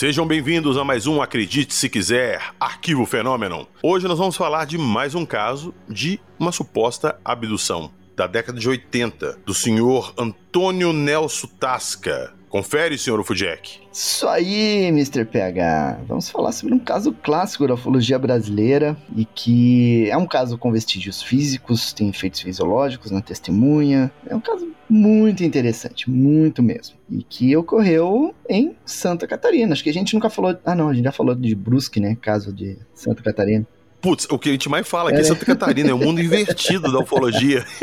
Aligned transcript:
Sejam 0.00 0.26
bem-vindos 0.26 0.78
a 0.78 0.82
mais 0.82 1.06
um 1.06 1.20
Acredite 1.20 1.74
Se 1.74 1.86
Quiser, 1.86 2.54
Arquivo 2.58 3.04
Fenômeno. 3.04 3.68
Hoje 3.82 4.08
nós 4.08 4.16
vamos 4.18 4.34
falar 4.34 4.64
de 4.64 4.78
mais 4.78 5.14
um 5.14 5.26
caso 5.26 5.74
de 5.86 6.18
uma 6.38 6.52
suposta 6.52 7.20
abdução 7.22 7.92
da 8.16 8.26
década 8.26 8.58
de 8.58 8.66
80 8.66 9.40
do 9.44 9.52
senhor 9.52 10.14
Antônio 10.16 10.94
Nelson 10.94 11.48
Tasca. 11.48 12.32
Confere, 12.50 12.98
senhor 12.98 13.20
Ufujek. 13.20 13.78
Isso 13.92 14.26
aí, 14.26 14.86
Mr. 14.86 15.24
PH. 15.24 16.00
Vamos 16.08 16.28
falar 16.28 16.50
sobre 16.50 16.74
um 16.74 16.80
caso 16.80 17.12
clássico 17.12 17.64
da 17.68 17.74
ufologia 17.74 18.18
brasileira 18.18 18.96
e 19.16 19.24
que 19.24 20.10
é 20.10 20.16
um 20.16 20.26
caso 20.26 20.58
com 20.58 20.72
vestígios 20.72 21.22
físicos, 21.22 21.92
tem 21.92 22.08
efeitos 22.08 22.40
fisiológicos 22.40 23.12
na 23.12 23.20
testemunha. 23.20 24.10
É 24.26 24.34
um 24.34 24.40
caso 24.40 24.68
muito 24.88 25.44
interessante, 25.44 26.10
muito 26.10 26.60
mesmo. 26.60 26.96
E 27.08 27.22
que 27.22 27.56
ocorreu 27.56 28.34
em 28.48 28.74
Santa 28.84 29.28
Catarina. 29.28 29.72
Acho 29.72 29.84
que 29.84 29.90
a 29.90 29.94
gente 29.94 30.12
nunca 30.12 30.28
falou. 30.28 30.58
Ah, 30.64 30.74
não, 30.74 30.88
a 30.88 30.92
gente 30.92 31.04
já 31.04 31.12
falou 31.12 31.36
de 31.36 31.54
Brusque, 31.54 32.00
né? 32.00 32.16
Caso 32.20 32.52
de 32.52 32.76
Santa 32.92 33.22
Catarina. 33.22 33.64
Putz, 34.00 34.26
o 34.30 34.38
que 34.38 34.48
a 34.48 34.52
gente 34.52 34.68
mais 34.68 34.88
fala 34.88 35.10
aqui 35.10 35.18
é, 35.18 35.22
é 35.22 35.24
Santa 35.24 35.44
Catarina, 35.44 35.90
é 35.90 35.94
o 35.94 35.98
mundo 35.98 36.20
invertido 36.20 36.90
da 36.90 36.98
ufologia. 37.00 37.64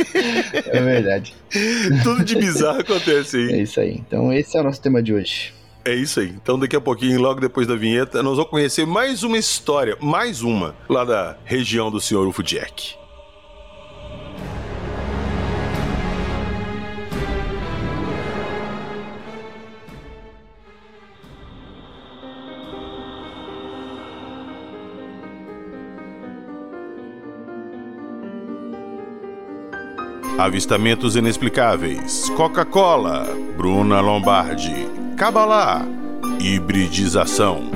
É 0.68 0.82
verdade. 0.82 1.34
Tudo 2.04 2.24
de 2.24 2.36
bizarro 2.36 2.82
acontece 2.82 3.38
aí. 3.38 3.54
É 3.54 3.62
isso 3.62 3.80
aí. 3.80 4.02
Então, 4.06 4.34
esse 4.34 4.58
é 4.58 4.62
o 4.62 4.64
nosso 4.64 4.82
tema 4.82 5.02
de 5.02 5.14
hoje. 5.14 5.54
É 5.86 5.94
isso 5.94 6.20
aí. 6.20 6.30
Então, 6.30 6.60
daqui 6.60 6.76
a 6.76 6.82
pouquinho, 6.82 7.20
logo 7.22 7.40
depois 7.40 7.68
da 7.68 7.76
vinheta, 7.76 8.22
nós 8.22 8.36
vamos 8.36 8.50
conhecer 8.50 8.86
mais 8.86 9.24
uma 9.24 9.38
história, 9.38 9.98
mais 10.02 10.42
uma, 10.42 10.76
lá 10.90 11.06
da 11.06 11.38
região 11.46 11.90
do 11.90 12.02
Sr. 12.02 12.28
UFO 12.28 12.44
Jack. 12.44 12.96
Avistamentos 30.38 31.16
inexplicáveis. 31.16 32.30
Coca-Cola. 32.30 33.26
Bruna 33.58 34.00
Lombardi. 34.00 34.88
Cabalá. 35.18 35.84
Hibridização. 36.40 37.72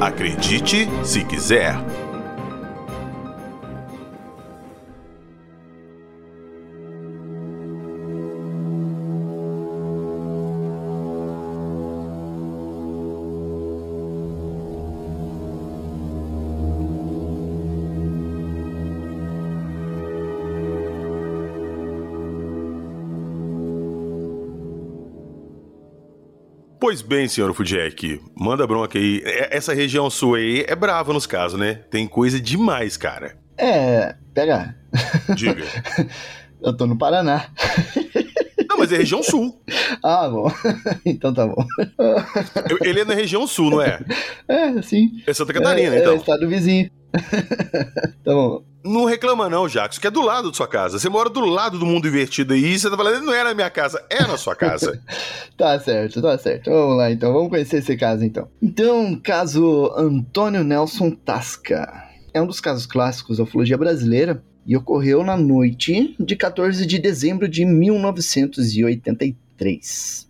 Acredite 0.00 0.88
se 1.02 1.24
quiser. 1.24 1.74
Pois 26.82 27.00
bem, 27.00 27.28
senhor 27.28 27.54
Fujek, 27.54 28.20
manda 28.36 28.66
bronca 28.66 28.98
aí. 28.98 29.22
É, 29.24 29.56
essa 29.56 29.72
região 29.72 30.10
sua 30.10 30.38
aí 30.38 30.64
é 30.66 30.74
brava 30.74 31.12
nos 31.12 31.26
casos, 31.26 31.56
né? 31.56 31.74
Tem 31.74 32.08
coisa 32.08 32.40
demais, 32.40 32.96
cara. 32.96 33.38
É, 33.56 34.16
pega. 34.34 34.74
Diga. 35.36 35.62
Eu 36.60 36.76
tô 36.76 36.84
no 36.88 36.98
Paraná. 36.98 37.46
Não, 38.68 38.78
mas 38.78 38.90
é 38.90 38.96
região 38.96 39.22
sul. 39.22 39.62
Ah, 40.02 40.28
bom. 40.28 40.50
Então 41.06 41.32
tá 41.32 41.46
bom. 41.46 41.64
Ele 42.80 43.02
é 43.02 43.04
na 43.04 43.14
região 43.14 43.46
sul, 43.46 43.70
não 43.70 43.80
é? 43.80 44.00
É, 44.48 44.82
sim. 44.82 45.22
É 45.24 45.32
Santa 45.32 45.52
Catarina, 45.52 45.94
é, 45.94 46.00
então. 46.00 46.14
É 46.14 46.16
estado 46.16 46.48
vizinho. 46.48 46.90
tá 48.24 48.32
bom. 48.32 48.64
Não 48.84 49.04
reclama 49.04 49.48
não, 49.48 49.68
Jacques, 49.68 49.98
que 49.98 50.06
é 50.06 50.10
do 50.10 50.22
lado 50.22 50.50
da 50.50 50.56
sua 50.56 50.66
casa. 50.66 50.98
Você 50.98 51.08
mora 51.08 51.30
do 51.30 51.40
lado 51.40 51.78
do 51.78 51.86
mundo 51.86 52.08
invertido 52.08 52.52
aí, 52.52 52.78
você 52.78 52.90
tá 52.90 52.96
falando, 52.96 53.24
não 53.24 53.32
é 53.32 53.44
na 53.44 53.54
minha 53.54 53.70
casa, 53.70 54.04
é 54.10 54.22
na 54.22 54.36
sua 54.36 54.56
casa. 54.56 55.00
tá 55.56 55.78
certo, 55.78 56.20
tá 56.20 56.36
certo. 56.36 56.70
Vamos 56.70 56.96
lá 56.96 57.10
então, 57.10 57.32
vamos 57.32 57.48
conhecer 57.48 57.78
esse 57.78 57.96
caso 57.96 58.24
então. 58.24 58.48
Então, 58.60 59.18
caso 59.22 59.92
Antônio 59.96 60.64
Nelson 60.64 61.10
Tasca. 61.10 62.10
É 62.34 62.40
um 62.40 62.46
dos 62.46 62.60
casos 62.60 62.86
clássicos 62.86 63.36
da 63.36 63.42
ufologia 63.44 63.76
brasileira 63.76 64.42
e 64.66 64.76
ocorreu 64.76 65.22
na 65.22 65.36
noite 65.36 66.16
de 66.18 66.36
14 66.36 66.86
de 66.86 66.98
dezembro 66.98 67.48
de 67.48 67.64
1983. 67.64 69.41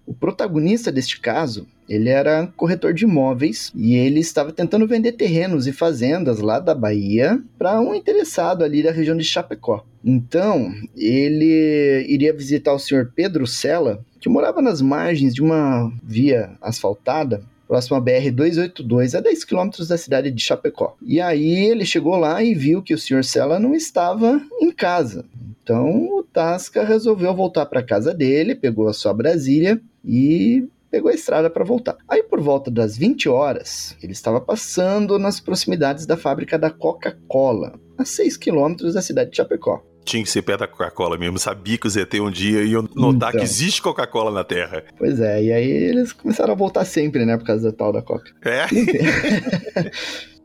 O 0.07 0.13
protagonista 0.13 0.93
deste 0.93 1.21
caso 1.21 1.67
ele 1.89 2.09
era 2.09 2.47
corretor 2.57 2.95
de 2.95 3.05
imóveis 3.05 3.71
e 3.75 3.97
ele 3.97 4.21
estava 4.21 4.53
tentando 4.53 4.87
vender 4.87 5.13
terrenos 5.13 5.67
e 5.67 5.73
fazendas 5.73 6.39
lá 6.39 6.59
da 6.59 6.75
Bahia 6.75 7.43
para 7.59 7.81
um 7.81 7.95
interessado 7.95 8.65
ali 8.65 8.83
da 8.83 8.91
região 8.91 9.17
de 9.17 9.25
Chapecó. 9.25 9.85
Então, 10.05 10.73
ele 10.97 12.07
iria 12.09 12.33
visitar 12.33 12.73
o 12.73 12.79
senhor 12.79 13.13
Pedro 13.15 13.47
Sela, 13.47 14.05
que 14.21 14.29
morava 14.29 14.63
nas 14.63 14.81
margens 14.81 15.35
de 15.35 15.43
uma 15.43 15.93
via 16.03 16.53
asfaltada 16.61 17.43
próximo 17.69 17.97
à 17.97 18.03
BR-282, 18.03 19.17
a 19.17 19.21
10 19.21 19.45
quilômetros 19.45 19.89
da 19.89 19.97
cidade 19.97 20.31
de 20.31 20.43
Chapecó. 20.43 20.95
E 21.01 21.21
aí 21.21 21.67
ele 21.67 21.87
chegou 21.87 22.17
lá 22.17 22.43
e 22.43 22.55
viu 22.55 22.83
que 22.83 22.93
o 22.93 22.99
senhor 22.99 23.25
Sela 23.25 23.59
não 23.59 23.75
estava 23.75 24.43
em 24.61 24.71
casa. 24.71 25.25
Então 25.63 26.19
o 26.19 26.23
Tasca 26.23 26.85
resolveu 26.85 27.35
voltar 27.35 27.67
para 27.67 27.83
casa 27.83 28.13
dele, 28.13 28.55
pegou 28.55 28.89
a 28.89 28.93
sua 28.93 29.15
Brasília 29.15 29.81
e 30.05 30.69
pegou 30.93 31.11
a 31.11 31.15
estrada 31.15 31.49
para 31.49 31.65
voltar. 31.65 31.97
Aí, 32.07 32.23
por 32.23 32.39
volta 32.41 32.71
das 32.71 32.99
20 32.99 33.27
horas, 33.29 33.97
ele 34.03 34.13
estava 34.13 34.41
passando 34.41 35.19
nas 35.19 35.41
proximidades 35.41 36.05
da 36.05 36.19
fábrica 36.19 36.59
da 36.59 36.69
Coca-Cola, 36.69 37.81
a 37.97 38.05
6 38.05 38.37
quilômetros 38.37 38.93
da 38.93 39.01
cidade 39.01 39.31
de 39.31 39.39
Chapecó. 39.39 39.83
Tinha 40.05 40.23
que 40.23 40.29
ser 40.29 40.43
perto 40.43 40.61
da 40.61 40.67
Coca-Cola 40.67 41.17
mesmo. 41.17 41.39
Sabia 41.39 41.79
que 41.79 41.87
os 41.87 41.97
ET 41.97 42.13
um 42.15 42.31
dia 42.31 42.63
iam 42.63 42.87
notar 42.95 43.31
então, 43.31 43.41
que 43.41 43.47
existe 43.47 43.81
Coca-Cola 43.81 44.31
na 44.31 44.45
Terra. 44.45 44.85
Pois 44.99 45.19
é, 45.19 45.45
e 45.45 45.53
aí 45.53 45.71
eles 45.71 46.13
começaram 46.13 46.53
a 46.53 46.57
voltar 46.57 46.85
sempre, 46.85 47.25
né? 47.25 47.39
Por 47.39 47.47
causa 47.47 47.71
da 47.71 47.77
tal 47.77 47.93
da 47.93 48.03
Coca. 48.03 48.31
É? 48.45 48.67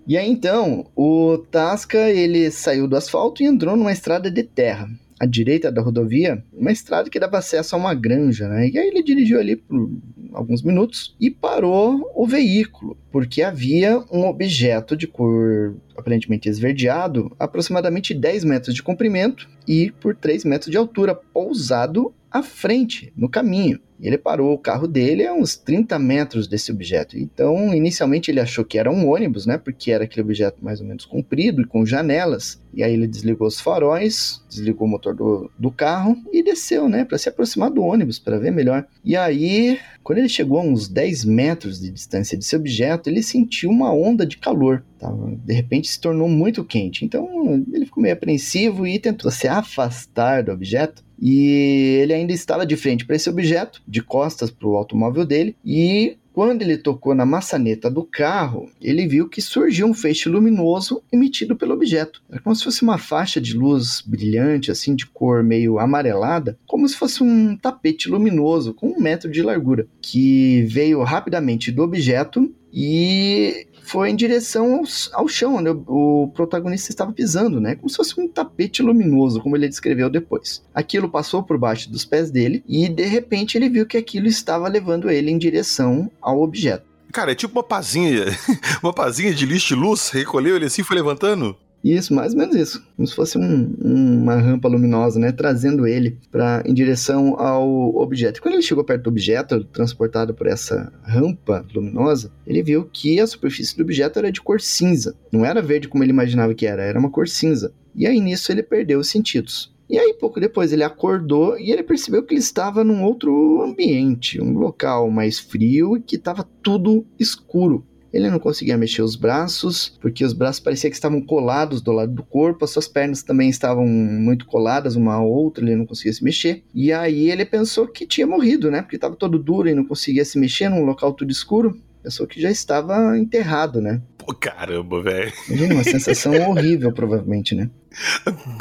e 0.08 0.16
aí 0.16 0.30
então, 0.30 0.86
o 0.96 1.40
Tasca 1.52 2.10
ele 2.10 2.52
saiu 2.52 2.88
do 2.88 2.96
asfalto 2.96 3.42
e 3.42 3.48
entrou 3.48 3.76
numa 3.76 3.92
estrada 3.92 4.30
de 4.32 4.44
terra 4.44 4.88
à 5.20 5.26
direita 5.26 5.72
da 5.72 5.82
rodovia, 5.82 6.44
uma 6.54 6.72
estrada 6.72 7.10
que 7.10 7.20
dava 7.20 7.38
acesso 7.38 7.76
a 7.76 7.80
uma 7.80 7.94
granja, 7.94 8.48
né? 8.48 8.70
E 8.70 8.78
aí 8.78 8.88
ele 8.88 9.04
dirigiu 9.04 9.40
ali 9.40 9.56
por 9.56 9.92
alguns 10.34 10.62
minutos 10.62 11.16
e 11.20 11.32
parou 11.32 12.12
o 12.16 12.28
veículo, 12.28 12.98
porque 13.12 13.42
havia 13.42 14.00
um 14.12 14.26
objeto 14.26 14.96
de 14.96 15.08
cor 15.08 15.76
aparentemente 15.96 16.48
esverdeado, 16.48 17.36
aproximadamente 17.40 18.14
10 18.14 18.44
metros 18.44 18.76
de 18.76 18.84
comprimento 18.84 19.50
e 19.68 19.92
por 20.00 20.16
3 20.16 20.46
metros 20.46 20.70
de 20.70 20.78
altura, 20.78 21.16
pousado 21.16 22.14
à 22.30 22.44
frente, 22.44 23.12
no 23.16 23.28
caminho. 23.28 23.80
Ele 24.00 24.18
parou 24.18 24.54
o 24.54 24.58
carro 24.58 24.88
dele 24.88 25.26
a 25.26 25.34
uns 25.34 25.56
30 25.56 25.98
metros 25.98 26.48
desse 26.48 26.72
objeto. 26.72 27.18
Então, 27.18 27.74
inicialmente 27.74 28.30
ele 28.30 28.40
achou 28.40 28.64
que 28.64 28.78
era 28.78 28.92
um 28.92 29.10
ônibus, 29.10 29.46
né? 29.46 29.58
Porque 29.58 29.92
era 29.92 30.04
aquele 30.04 30.22
objeto 30.22 30.64
mais 30.64 30.80
ou 30.80 30.86
menos 30.86 31.06
comprido 31.06 31.62
e 31.62 31.66
com 31.66 31.86
janelas. 31.86 32.62
E 32.74 32.84
aí 32.84 32.94
ele 32.94 33.08
desligou 33.08 33.48
os 33.48 33.60
faróis, 33.60 34.44
desligou 34.48 34.88
o 34.88 34.90
motor 34.90 35.16
do, 35.16 35.50
do 35.58 35.72
carro 35.72 36.16
e 36.32 36.44
desceu, 36.44 36.88
né? 36.88 37.04
Para 37.06 37.18
se 37.18 37.28
aproximar 37.28 37.72
do 37.72 37.82
ônibus, 37.82 38.20
para 38.20 38.38
ver 38.38 38.52
melhor. 38.52 38.86
E 39.04 39.16
aí, 39.16 39.80
quando 40.04 40.20
ele 40.20 40.30
chegou 40.30 40.60
a 40.60 40.64
uns 40.64 40.88
10 40.88 41.26
metros 41.26 41.80
de 41.80 41.90
distância 41.90 42.38
desse 42.38 42.56
objeto, 42.56 43.10
ele 43.10 43.24
sentiu 43.24 43.72
uma 43.72 43.92
onda 43.92 44.26
de 44.26 44.38
calor. 44.38 44.84
Tá? 45.00 45.12
De 45.44 45.54
repente 45.54 45.88
se 45.88 46.00
tornou 46.00 46.30
muito 46.30 46.64
quente. 46.64 47.04
Então, 47.04 47.66
ele 47.74 47.86
ficou 47.86 48.04
meio 48.04 48.14
apreensivo 48.14 48.86
e 48.86 49.00
tentou 49.00 49.32
se 49.32 49.48
afastar 49.48 50.44
do 50.44 50.52
objeto 50.52 51.04
e 51.20 51.98
ele 52.02 52.14
ainda 52.14 52.32
estava 52.32 52.66
de 52.66 52.76
frente 52.78 53.06
para 53.06 53.16
esse 53.16 53.30
objeto, 53.30 53.82
de 53.88 54.02
costas 54.02 54.52
para 54.52 54.68
o 54.68 54.76
automóvel 54.76 55.26
dele, 55.26 55.56
e 55.64 56.18
quando 56.38 56.62
ele 56.62 56.78
tocou 56.78 57.16
na 57.16 57.26
maçaneta 57.26 57.90
do 57.90 58.04
carro, 58.04 58.70
ele 58.80 59.08
viu 59.08 59.28
que 59.28 59.42
surgiu 59.42 59.88
um 59.88 59.94
feixe 59.94 60.30
luminoso 60.30 61.02
emitido 61.12 61.56
pelo 61.56 61.74
objeto. 61.74 62.22
Era 62.30 62.40
como 62.40 62.56
se 62.56 62.64
fosse 62.64 62.84
uma 62.84 63.00
faixa 63.00 63.42
de 63.42 63.58
luz 63.58 64.04
brilhante, 64.06 64.70
assim, 64.70 64.94
de 64.94 65.08
cor 65.08 65.44
meio 65.44 65.80
amarelada, 65.80 66.56
como 66.68 66.88
se 66.88 66.96
fosse 66.96 67.24
um 67.24 67.58
tapete 67.58 68.08
luminoso 68.08 68.72
com 68.72 68.90
um 68.90 69.02
metro 69.02 69.32
de 69.32 69.42
largura, 69.42 69.88
que 70.00 70.62
veio 70.64 71.02
rapidamente 71.02 71.72
do 71.72 71.82
objeto 71.82 72.54
e 72.72 73.67
foi 73.88 74.10
em 74.10 74.16
direção 74.16 74.76
ao, 74.76 75.22
ao 75.22 75.28
chão, 75.28 75.56
onde 75.56 75.70
o, 75.70 76.30
protagonista 76.34 76.92
estava 76.92 77.14
pisando, 77.14 77.62
né? 77.62 77.76
Como 77.76 77.90
se 77.90 77.96
fosse 77.96 78.20
um 78.20 78.28
tapete 78.28 78.84
luminoso, 78.84 79.40
como 79.40 79.56
ele 79.56 79.70
descreveu 79.70 80.10
depois. 80.10 80.62
Aquilo 80.74 81.10
passou 81.10 81.42
por 81.42 81.58
baixo 81.58 81.90
dos 81.90 82.04
pés 82.04 82.30
dele 82.30 82.64
e 82.68 82.90
de 82.90 83.06
repente 83.06 83.58
ele 83.58 83.70
viu 83.70 83.86
que 83.86 83.98
aquilo 83.98 84.28
estava 84.28 84.68
levando 84.68 85.10
ele 85.10 85.32
em 85.32 85.38
direção 85.38 86.12
ao 86.22 86.42
objeto. 86.42 86.86
Cara, 87.14 87.32
é 87.32 87.36
tipo 87.36 87.58
uma 87.58 87.64
pazinha, 87.64 88.26
uma 88.84 88.94
pazinha 88.94 89.34
de 89.34 89.46
lixo 89.46 89.70
de 89.70 89.76
luz, 89.76 90.10
recolheu 90.10 90.58
ele 90.58 90.66
assim 90.66 90.82
e 90.82 90.86
foi 90.86 90.98
levantando? 90.98 91.56
Isso, 91.94 92.14
mais 92.14 92.34
ou 92.34 92.40
menos 92.40 92.56
isso. 92.56 92.86
Como 92.96 93.08
se 93.08 93.16
fosse 93.16 93.38
um, 93.38 93.76
uma 93.82 94.36
rampa 94.36 94.68
luminosa, 94.68 95.20
né? 95.20 95.32
Trazendo 95.32 95.88
ele 95.88 96.18
pra, 96.30 96.62
em 96.66 96.74
direção 96.74 97.40
ao 97.40 97.96
objeto. 97.96 98.38
E 98.38 98.42
quando 98.42 98.56
ele 98.56 98.64
chegou 98.64 98.84
perto 98.84 99.04
do 99.04 99.10
objeto, 99.10 99.64
transportado 99.64 100.34
por 100.34 100.48
essa 100.48 100.92
rampa 101.04 101.66
luminosa, 101.74 102.32
ele 102.46 102.62
viu 102.62 102.90
que 102.92 103.20
a 103.20 103.28
superfície 103.28 103.78
do 103.78 103.84
objeto 103.84 104.20
era 104.20 104.32
de 104.32 104.42
cor 104.42 104.60
cinza. 104.60 105.16
Não 105.32 105.46
era 105.46 105.62
verde 105.62 105.88
como 105.88 106.04
ele 106.04 106.12
imaginava 106.12 106.54
que 106.54 106.66
era, 106.66 106.84
era 106.84 107.00
uma 107.00 107.10
cor 107.10 107.28
cinza. 107.28 107.74
E 107.96 108.06
aí 108.06 108.20
nisso 108.20 108.52
ele 108.52 108.64
perdeu 108.64 109.00
os 109.00 109.10
sentidos. 109.10 109.74
E 109.90 109.98
aí, 109.98 110.14
pouco 110.20 110.38
depois, 110.38 110.74
ele 110.74 110.84
acordou 110.84 111.58
e 111.58 111.72
ele 111.72 111.82
percebeu 111.82 112.22
que 112.22 112.34
ele 112.34 112.42
estava 112.42 112.84
num 112.84 113.04
outro 113.04 113.62
ambiente, 113.62 114.42
um 114.42 114.52
local 114.52 115.10
mais 115.10 115.40
frio 115.40 115.96
e 115.96 116.02
que 116.02 116.18
estava 116.18 116.46
tudo 116.62 117.06
escuro. 117.18 117.86
Ele 118.18 118.32
não 118.32 118.40
conseguia 118.40 118.76
mexer 118.76 119.04
os 119.04 119.16
braços, 119.16 119.96
porque 120.02 120.26
os 120.26 120.34
braços 120.34 120.60
parecia 120.60 120.90
que 120.90 120.96
estavam 120.96 121.22
colados 121.22 121.84
do 121.84 121.92
lado 121.92 122.12
do 122.12 122.24
corpo, 122.24 122.66
as 122.66 122.72
suas 122.72 122.88
pernas 122.88 123.22
também 123.22 123.48
estavam 123.48 123.86
muito 123.86 124.48
coladas 124.48 124.96
uma 124.96 125.14
à 125.14 125.22
outra, 125.22 125.64
ele 125.64 125.76
não 125.76 125.86
conseguia 125.86 126.12
se 126.12 126.24
mexer. 126.24 126.64
E 126.74 126.92
aí 126.92 127.30
ele 127.30 127.46
pensou 127.46 127.88
que 127.88 128.08
tinha 128.08 128.26
morrido, 128.26 128.72
né? 128.72 128.82
Porque 128.82 128.96
estava 128.96 129.16
todo 129.16 129.38
duro 129.38 129.70
e 129.70 129.76
não 129.76 129.86
conseguia 129.86 130.26
se 130.26 130.40
mexer 130.40 130.68
num 130.68 130.84
local 130.84 131.14
tudo 131.14 131.30
escuro. 131.30 131.80
Pensou 132.02 132.26
que 132.26 132.42
já 132.42 132.50
estava 132.50 133.16
enterrado, 133.20 133.80
né? 133.80 134.02
Caramba, 134.34 135.02
velho. 135.02 135.32
Uma 135.72 135.84
sensação 135.84 136.34
horrível, 136.50 136.92
provavelmente, 136.92 137.56
né? 137.56 137.70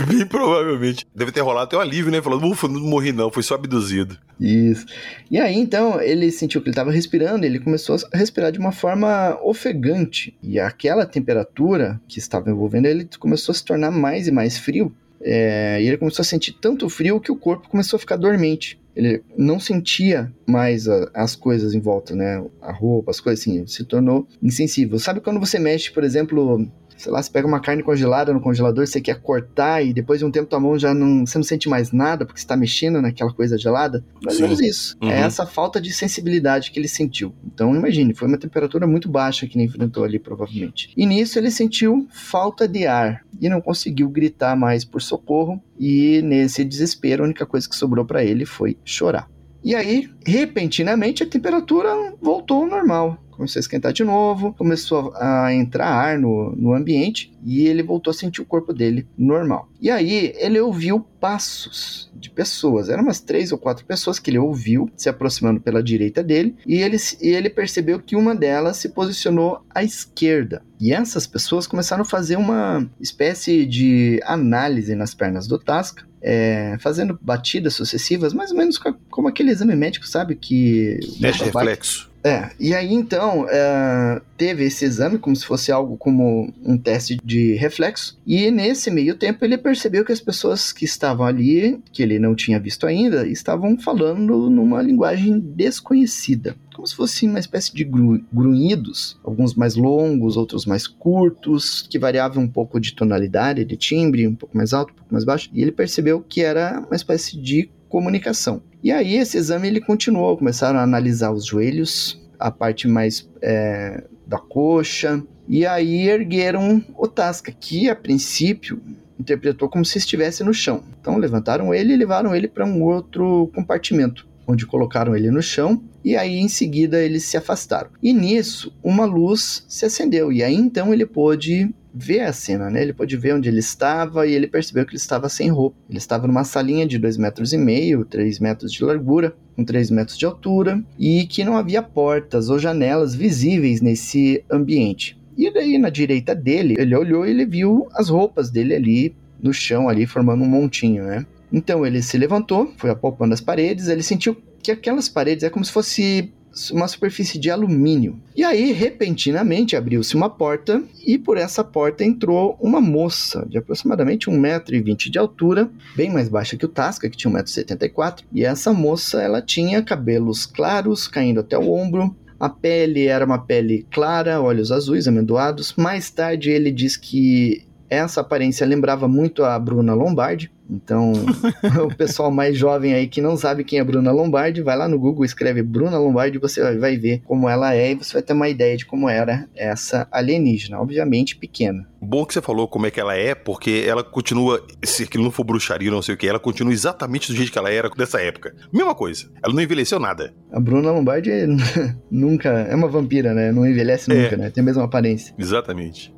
Bem 0.07 0.27
provavelmente. 0.27 1.05
Deve 1.15 1.33
ter 1.33 1.41
rolado 1.41 1.65
até 1.67 1.77
um 1.77 1.81
alívio, 1.81 2.11
né? 2.11 2.23
Falando, 2.23 2.47
ufa, 2.47 2.69
não 2.69 2.81
morri 2.81 3.13
não, 3.13 3.31
foi 3.31 3.43
só 3.43 3.55
abduzido. 3.55 4.19
Isso. 4.41 4.87
E 5.31 5.39
aí, 5.39 5.55
então, 5.57 6.01
ele 6.01 6.31
sentiu 6.31 6.61
que 6.61 6.69
ele 6.69 6.73
estava 6.73 6.91
respirando, 6.91 7.45
ele 7.45 7.59
começou 7.59 7.97
a 8.13 8.17
respirar 8.17 8.53
de 8.53 8.59
uma 8.59 8.73
forma 8.73 9.39
ofegante. 9.43 10.37
E 10.43 10.59
aquela 10.59 11.05
temperatura 11.05 12.01
que 12.09 12.19
estava 12.19 12.51
envolvendo 12.51 12.87
ele 12.87 13.09
começou 13.19 13.53
a 13.53 13.57
se 13.57 13.65
tornar 13.65 13.91
mais 13.91 14.29
e 14.29 14.33
mais 14.33 14.59
frio. 14.59 14.95
É, 15.21 15.79
e 15.83 15.89
ele 15.89 15.97
começou 15.97 16.23
a 16.23 16.27
sentir 16.27 16.53
tanto 16.53 16.89
frio 16.89 17.21
que 17.21 17.33
o 17.33 17.37
corpo 17.37 17.69
começou 17.69 17.97
a 17.97 18.01
ficar 18.01 18.17
dormente. 18.17 18.79
Ele 18.97 19.23
não 19.37 19.61
sentia 19.61 20.33
mais 20.47 20.89
a, 20.89 21.11
as 21.13 21.37
coisas 21.37 21.75
em 21.75 21.81
volta, 21.81 22.17
né? 22.17 22.43
A 22.63 22.73
roupa, 22.73 23.11
as 23.11 23.21
coisas 23.21 23.41
assim, 23.41 23.67
se 23.67 23.85
tornou 23.85 24.27
insensível. 24.43 24.99
Sabe 24.99 25.21
quando 25.21 25.39
você 25.39 25.59
mexe, 25.59 25.93
por 25.93 26.03
exemplo, 26.03 26.67
sei 26.97 27.13
lá, 27.13 27.23
você 27.23 27.31
pega 27.31 27.47
uma 27.47 27.61
carne 27.61 27.83
congelada 27.83 28.33
no 28.33 28.41
congelador, 28.41 28.87
você 28.87 29.01
quer 29.01 29.21
cortar 29.21 29.83
e 29.83 29.93
depois 29.93 30.19
de 30.19 30.25
um 30.25 30.31
tempo 30.31 30.49
tua 30.49 30.61
mão 30.61 30.79
já 30.79 30.95
não, 30.95 31.27
você 31.27 31.39
não 31.39 31.45
sente 31.45 31.69
mais 31.69 31.93
nada 31.93 32.25
porque 32.25 32.39
está 32.39 32.57
mexendo 32.57 33.01
naquela 33.01 33.33
coisa 33.33 33.59
gelada. 33.59 34.05
Mais 34.23 34.37
ou 34.37 34.43
menos 34.43 34.61
isso. 34.61 34.97
É 35.01 35.05
uhum. 35.05 35.11
É 35.13 35.21
essa 35.21 35.47
falta 35.47 35.81
de 35.81 35.93
sensibilidade 35.93 36.71
que 36.71 36.79
ele 36.79 36.89
sentiu. 36.89 37.35
Então 37.45 37.75
imagine, 37.75 38.15
foi 38.15 38.29
uma 38.29 38.39
temperatura 38.39 38.87
muito 38.87 39.09
baixa 39.09 39.47
que 39.47 39.57
ele 39.57 39.65
enfrentou 39.65 40.05
ali 40.05 40.19
provavelmente. 40.19 40.91
E 40.97 41.07
nisso 41.07 41.39
ele 41.39 41.51
sentiu 41.51 42.07
falta 42.11 42.67
de 42.67 42.87
ar 42.87 43.25
e 43.41 43.49
não 43.49 43.61
conseguiu 43.61 44.09
gritar 44.09 44.57
mais 44.57 44.85
por 44.85 45.03
socorro 45.03 45.63
e 45.79 46.23
nesse 46.23 46.65
desespero 46.65 47.23
a 47.23 47.27
única 47.27 47.45
coisa 47.45 47.69
que 47.69 47.77
sobrou 47.77 48.05
para 48.05 48.25
ele 48.25 48.47
foi 48.47 48.77
chorar. 48.85 49.29
E 49.63 49.75
aí, 49.75 50.09
repentinamente, 50.25 51.25
a 51.25 51.27
temperatura 51.27 52.15
voltou 52.23 52.63
ao 52.63 52.69
normal 52.69 53.19
começou 53.37 53.59
a 53.59 53.61
esquentar 53.61 53.93
de 53.93 54.03
novo, 54.03 54.55
começou 54.55 55.13
a 55.17 55.53
entrar 55.53 55.87
ar 55.87 56.19
no, 56.19 56.55
no 56.57 56.73
ambiente 56.73 57.33
e 57.45 57.67
ele 57.67 57.83
voltou 57.83 58.11
a 58.11 58.15
sentir 58.15 58.41
o 58.41 58.45
corpo 58.45 58.73
dele 58.73 59.07
normal. 59.17 59.69
E 59.81 59.91
aí 59.91 60.33
ele 60.37 60.59
ouviu 60.59 61.01
passos 61.21 62.11
de 62.15 62.31
pessoas, 62.31 62.89
eram 62.89 63.03
umas 63.03 63.21
três 63.21 63.53
ou 63.53 63.59
quatro 63.59 63.85
pessoas 63.85 64.19
que 64.19 64.31
ele 64.31 64.39
ouviu 64.39 64.91
se 64.97 65.09
aproximando 65.09 65.61
pela 65.61 65.83
direita 65.83 66.23
dele 66.23 66.57
e 66.67 66.77
ele, 66.77 66.97
e 67.21 67.29
ele 67.29 67.51
percebeu 67.51 68.01
que 68.01 68.17
uma 68.17 68.35
delas 68.35 68.79
se 68.79 68.89
posicionou 68.89 69.61
à 69.75 69.85
esquerda. 69.85 70.63
E 70.81 70.93
essas 70.93 71.27
pessoas 71.27 71.67
começaram 71.67 72.03
a 72.03 72.07
fazer 72.07 72.37
uma 72.37 72.89
espécie 73.01 73.65
de 73.65 74.21
análise 74.25 74.95
nas 74.95 75.15
pernas 75.15 75.47
do 75.47 75.59
Tasca 75.59 76.05
é, 76.29 76.77
fazendo 76.81 77.17
batidas 77.23 77.75
sucessivas, 77.75 78.35
mais 78.35 78.51
ou 78.51 78.57
menos 78.57 78.79
como 79.09 79.29
aquele 79.29 79.53
exame 79.53 79.77
médico, 79.77 80.09
sabe? 80.09 80.35
Que. 80.35 80.99
Teste 81.21 81.45
reflexo. 81.45 82.11
É, 82.27 82.51
e 82.59 82.75
aí 82.75 82.93
então 82.93 83.47
é, 83.49 84.21
teve 84.37 84.65
esse 84.65 84.85
exame 84.85 85.17
como 85.17 85.37
se 85.37 85.47
fosse 85.47 85.71
algo 85.71 85.97
como 85.97 86.53
um 86.61 86.77
teste 86.77 87.17
de 87.25 87.55
reflexo, 87.55 88.19
e 88.27 88.51
nesse 88.51 88.91
meio 88.91 89.15
tempo 89.15 89.45
ele 89.45 89.57
percebeu 89.57 90.05
que 90.05 90.11
as 90.11 90.21
pessoas 90.21 90.73
que 90.73 90.85
estavam 90.85 91.25
ali, 91.25 91.81
que 91.93 92.03
ele 92.03 92.19
não 92.19 92.35
tinha 92.35 92.59
visto 92.59 92.85
ainda, 92.85 93.29
estavam 93.29 93.79
falando 93.79 94.51
numa 94.51 94.83
linguagem 94.83 95.39
desconhecida 95.39 96.57
como 96.77 96.87
se 96.87 96.95
fosse 96.95 97.27
uma 97.27 97.39
espécie 97.39 97.75
de 97.75 97.85
gru 97.85 98.23
grunhidos, 98.31 99.19
alguns 99.25 99.55
mais 99.55 99.77
longos, 99.77 100.37
outros 100.37 100.67
mais 100.67 100.87
curtos, 100.87 101.87
que 101.89 101.99
variavam 101.99 102.45
um 102.45 102.49
pouco 102.49 102.79
de 102.79 102.95
tonalidade, 102.95 103.65
de 103.65 103.77
timbre, 103.79 104.29
um 104.29 104.35
pouco 104.35 104.55
mais 104.55 104.75
alto, 104.75 104.93
um 104.93 104.97
pouco 104.97 105.13
mais 105.15 105.25
baixo, 105.25 105.49
e 105.55 105.63
ele 105.63 105.73
percebeu 105.73 106.21
que 106.21 106.43
era 106.43 106.85
uma 106.87 106.95
espécie 106.95 107.41
de 107.41 107.71
comunicação. 107.89 108.63
E 108.83 108.93
aí 108.93 109.17
esse 109.17 109.37
exame 109.37 109.69
ele 109.69 109.81
continuou, 109.81 110.37
começaram 110.37 110.79
a 110.79 110.83
analisar 110.83 111.33
os 111.33 111.45
joelhos, 111.45 112.21
a 112.39 112.51
parte 112.51 112.87
mais 112.87 113.29
é, 113.43 114.05
da 114.27 114.39
coxa, 114.39 115.23
e 115.49 115.65
aí 115.65 116.09
ergueram 116.09 116.85
o 116.97 117.07
Tasca, 117.07 117.53
que 117.53 117.89
a 117.89 117.97
princípio 117.97 118.81
interpretou 119.19 119.69
como 119.69 119.85
se 119.85 119.99
estivesse 119.99 120.45
no 120.45 120.53
chão. 120.53 120.83
Então 121.01 121.17
levantaram 121.17 121.73
ele 121.73 121.93
e 121.93 121.97
levaram 121.97 122.35
ele 122.35 122.49
para 122.49 122.67
um 122.67 122.83
outro 122.83 123.51
compartimento, 123.55 124.27
onde 124.47 124.67
colocaram 124.67 125.17
ele 125.17 125.31
no 125.31 125.43
chão 125.43 125.83
e 126.05 126.17
aí 126.17 126.37
em 126.37 126.49
seguida 126.49 127.03
eles 127.03 127.25
se 127.25 127.37
afastaram. 127.37 127.91
E 128.03 128.13
nisso 128.13 128.73
uma 128.83 129.05
luz 129.05 129.65
se 129.69 129.85
acendeu 129.85 130.33
e 130.33 130.43
aí 130.43 130.55
então 130.55 130.93
ele 130.93 131.07
pôde 131.07 131.75
ver 131.99 132.21
a 132.21 132.33
cena, 132.33 132.69
né? 132.69 132.83
Ele 132.83 132.93
pôde 132.93 133.17
ver 133.17 133.35
onde 133.35 133.49
ele 133.49 133.61
estava 133.61 134.27
e 134.27 134.35
ele 134.35 134.47
percebeu 134.47 134.85
que 134.85 134.91
ele 134.91 134.99
estava 134.99 135.29
sem 135.29 135.49
roupa. 135.49 135.77
Ele 135.89 135.99
estava 135.99 136.27
numa 136.27 136.45
salinha 136.45 136.87
de 136.87 136.99
2 136.99 137.17
metros 137.17 137.53
e 137.53 137.59
meio, 137.59 138.05
3 138.05 138.39
metros 138.39 138.71
de 138.71 138.85
largura, 138.85 139.35
com 139.55 139.65
3 139.65 139.91
metros 139.91 140.19
de 140.19 140.27
altura 140.27 140.83
e 140.99 141.27
que 141.27 141.45
não 141.45 141.57
havia 141.57 141.83
portas 141.83 142.51
ou 142.51 142.59
janelas 142.59 143.15
visíveis 143.15 143.81
nesse 143.81 144.45
ambiente. 144.51 145.19
E 145.37 145.51
daí 145.53 145.79
na 145.79 145.89
direita 145.89 146.35
dele, 146.35 146.75
ele 146.79 146.95
olhou 146.95 147.27
e 147.27 147.31
ele 147.31 147.47
viu 147.47 147.87
as 147.95 148.09
roupas 148.09 148.51
dele 148.51 148.75
ali 148.75 149.17
no 149.41 149.53
chão 149.53 149.89
ali 149.89 150.07
formando 150.07 150.45
um 150.45 150.49
montinho, 150.49 151.05
né? 151.05 151.25
Então 151.53 151.87
ele 151.87 152.03
se 152.03 152.19
levantou, 152.19 152.73
foi 152.77 152.91
apalpando 152.91 153.35
as 153.35 153.41
paredes, 153.41 153.89
ele 153.89 154.03
sentiu 154.03 154.37
que 154.63 154.71
aquelas 154.71 155.09
paredes 155.09 155.45
é 155.45 155.51
como 155.51 155.65
se 155.65 155.71
fosse 155.71 156.33
uma 156.71 156.89
superfície 156.89 157.39
de 157.39 157.51
alumínio. 157.51 158.21
E 158.35 158.43
aí, 158.45 158.73
repentinamente, 158.73 159.77
abriu-se 159.77 160.15
uma 160.15 160.31
porta 160.31 160.83
e 161.05 161.19
por 161.19 161.37
essa 161.37 161.63
porta 161.63 162.05
entrou 162.05 162.57
uma 162.61 162.81
moça 162.81 163.47
de 163.49 163.59
aproximadamente 163.59 164.31
1,20m 164.31 165.11
de 165.11 165.19
altura, 165.19 165.71
bem 165.95 166.11
mais 166.11 166.29
baixa 166.29 166.57
que 166.57 166.65
o 166.65 166.69
Tasca, 166.69 167.09
que 167.09 167.17
tinha 167.17 167.33
1,74m. 167.33 168.25
E 168.33 168.45
essa 168.45 168.73
moça, 168.73 169.23
ela 169.23 169.43
tinha 169.43 169.83
cabelos 169.83 170.47
claros 170.47 171.07
caindo 171.07 171.41
até 171.41 171.59
o 171.59 171.71
ombro, 171.73 172.15
a 172.39 172.49
pele 172.49 173.07
era 173.07 173.25
uma 173.25 173.39
pele 173.39 173.87
clara, 173.91 174.41
olhos 174.41 174.71
azuis, 174.71 175.09
amendoados. 175.09 175.75
Mais 175.77 176.11
tarde 176.11 176.51
ele 176.51 176.71
diz 176.71 176.97
que 176.97 177.67
essa 177.89 178.21
aparência 178.21 178.67
lembrava 178.67 179.09
muito 179.09 179.45
a 179.45 179.59
Bruna 179.59 179.95
Lombardi. 179.95 180.51
Então, 180.69 181.13
o 181.85 181.95
pessoal 181.95 182.31
mais 182.31 182.59
jovem 182.59 182.93
aí 182.93 183.07
que 183.07 183.21
não 183.21 183.37
sabe 183.37 183.65
quem 183.65 183.79
é 183.79 183.85
Bruna 183.85 184.11
Lombardi, 184.11 184.63
vai 184.63 184.77
lá 184.77 184.89
no 184.89 184.99
Google, 184.99 185.25
escreve 185.25 185.63
Bruna 185.63 185.99
Lombardi, 185.99 186.39
você 186.39 186.77
vai 186.77 186.97
ver 186.97 187.23
como 187.25 187.49
ela 187.49 187.75
é 187.75 187.93
e 187.93 187.95
você 187.95 188.15
vai 188.15 188.23
ter 188.23 188.33
uma 188.33 188.49
ideia 188.49 188.77
de 188.77 188.85
como 188.85 189.09
era 189.09 189.49
essa 189.55 190.09
alienígena, 190.11 190.81
obviamente 190.81 191.37
pequena. 191.37 191.87
Bom 192.01 192.25
que 192.25 192.35
você 192.35 192.43
falou 192.43 192.69
como 192.69 192.87
é 192.87 192.91
que 192.91 193.01
ela 193.01 193.15
é, 193.15 193.35
porque 193.35 193.85
ela 193.87 194.03
continua, 194.03 194.65
se 194.85 195.05
aquilo 195.05 195.25
não 195.25 195.31
for 195.31 195.45
bruxaria, 195.45 195.91
não 195.91 196.03
sei 196.03 196.15
o 196.15 196.19
que, 196.19 196.29
ela 196.29 196.39
continua 196.39 196.73
exatamente 196.73 197.31
do 197.31 197.37
jeito 197.37 197.53
que 197.53 197.59
ela 197.59 197.71
era 197.71 197.89
dessa 197.91 198.21
época. 198.21 198.55
Mesma 198.73 198.95
coisa, 198.95 199.31
ela 199.43 199.55
não 199.55 199.63
envelheceu 199.63 199.99
nada. 199.99 200.35
A 200.53 200.61
Bruna 200.61 200.91
Lombardi 200.91 201.31
nunca, 202.11 202.49
é 202.49 202.75
uma 202.75 202.89
vampira, 202.89 203.33
né? 203.33 203.53
Não 203.53 203.67
envelhece 203.67 204.09
nunca, 204.09 204.35
é. 204.35 204.37
né? 204.37 204.51
Tem 204.51 204.63
a 204.63 204.65
mesma 204.65 204.85
aparência. 204.85 205.35
Exatamente. 205.39 206.16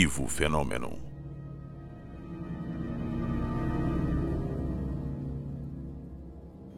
Arquivo 0.00 0.26
Fenômeno. 0.26 0.98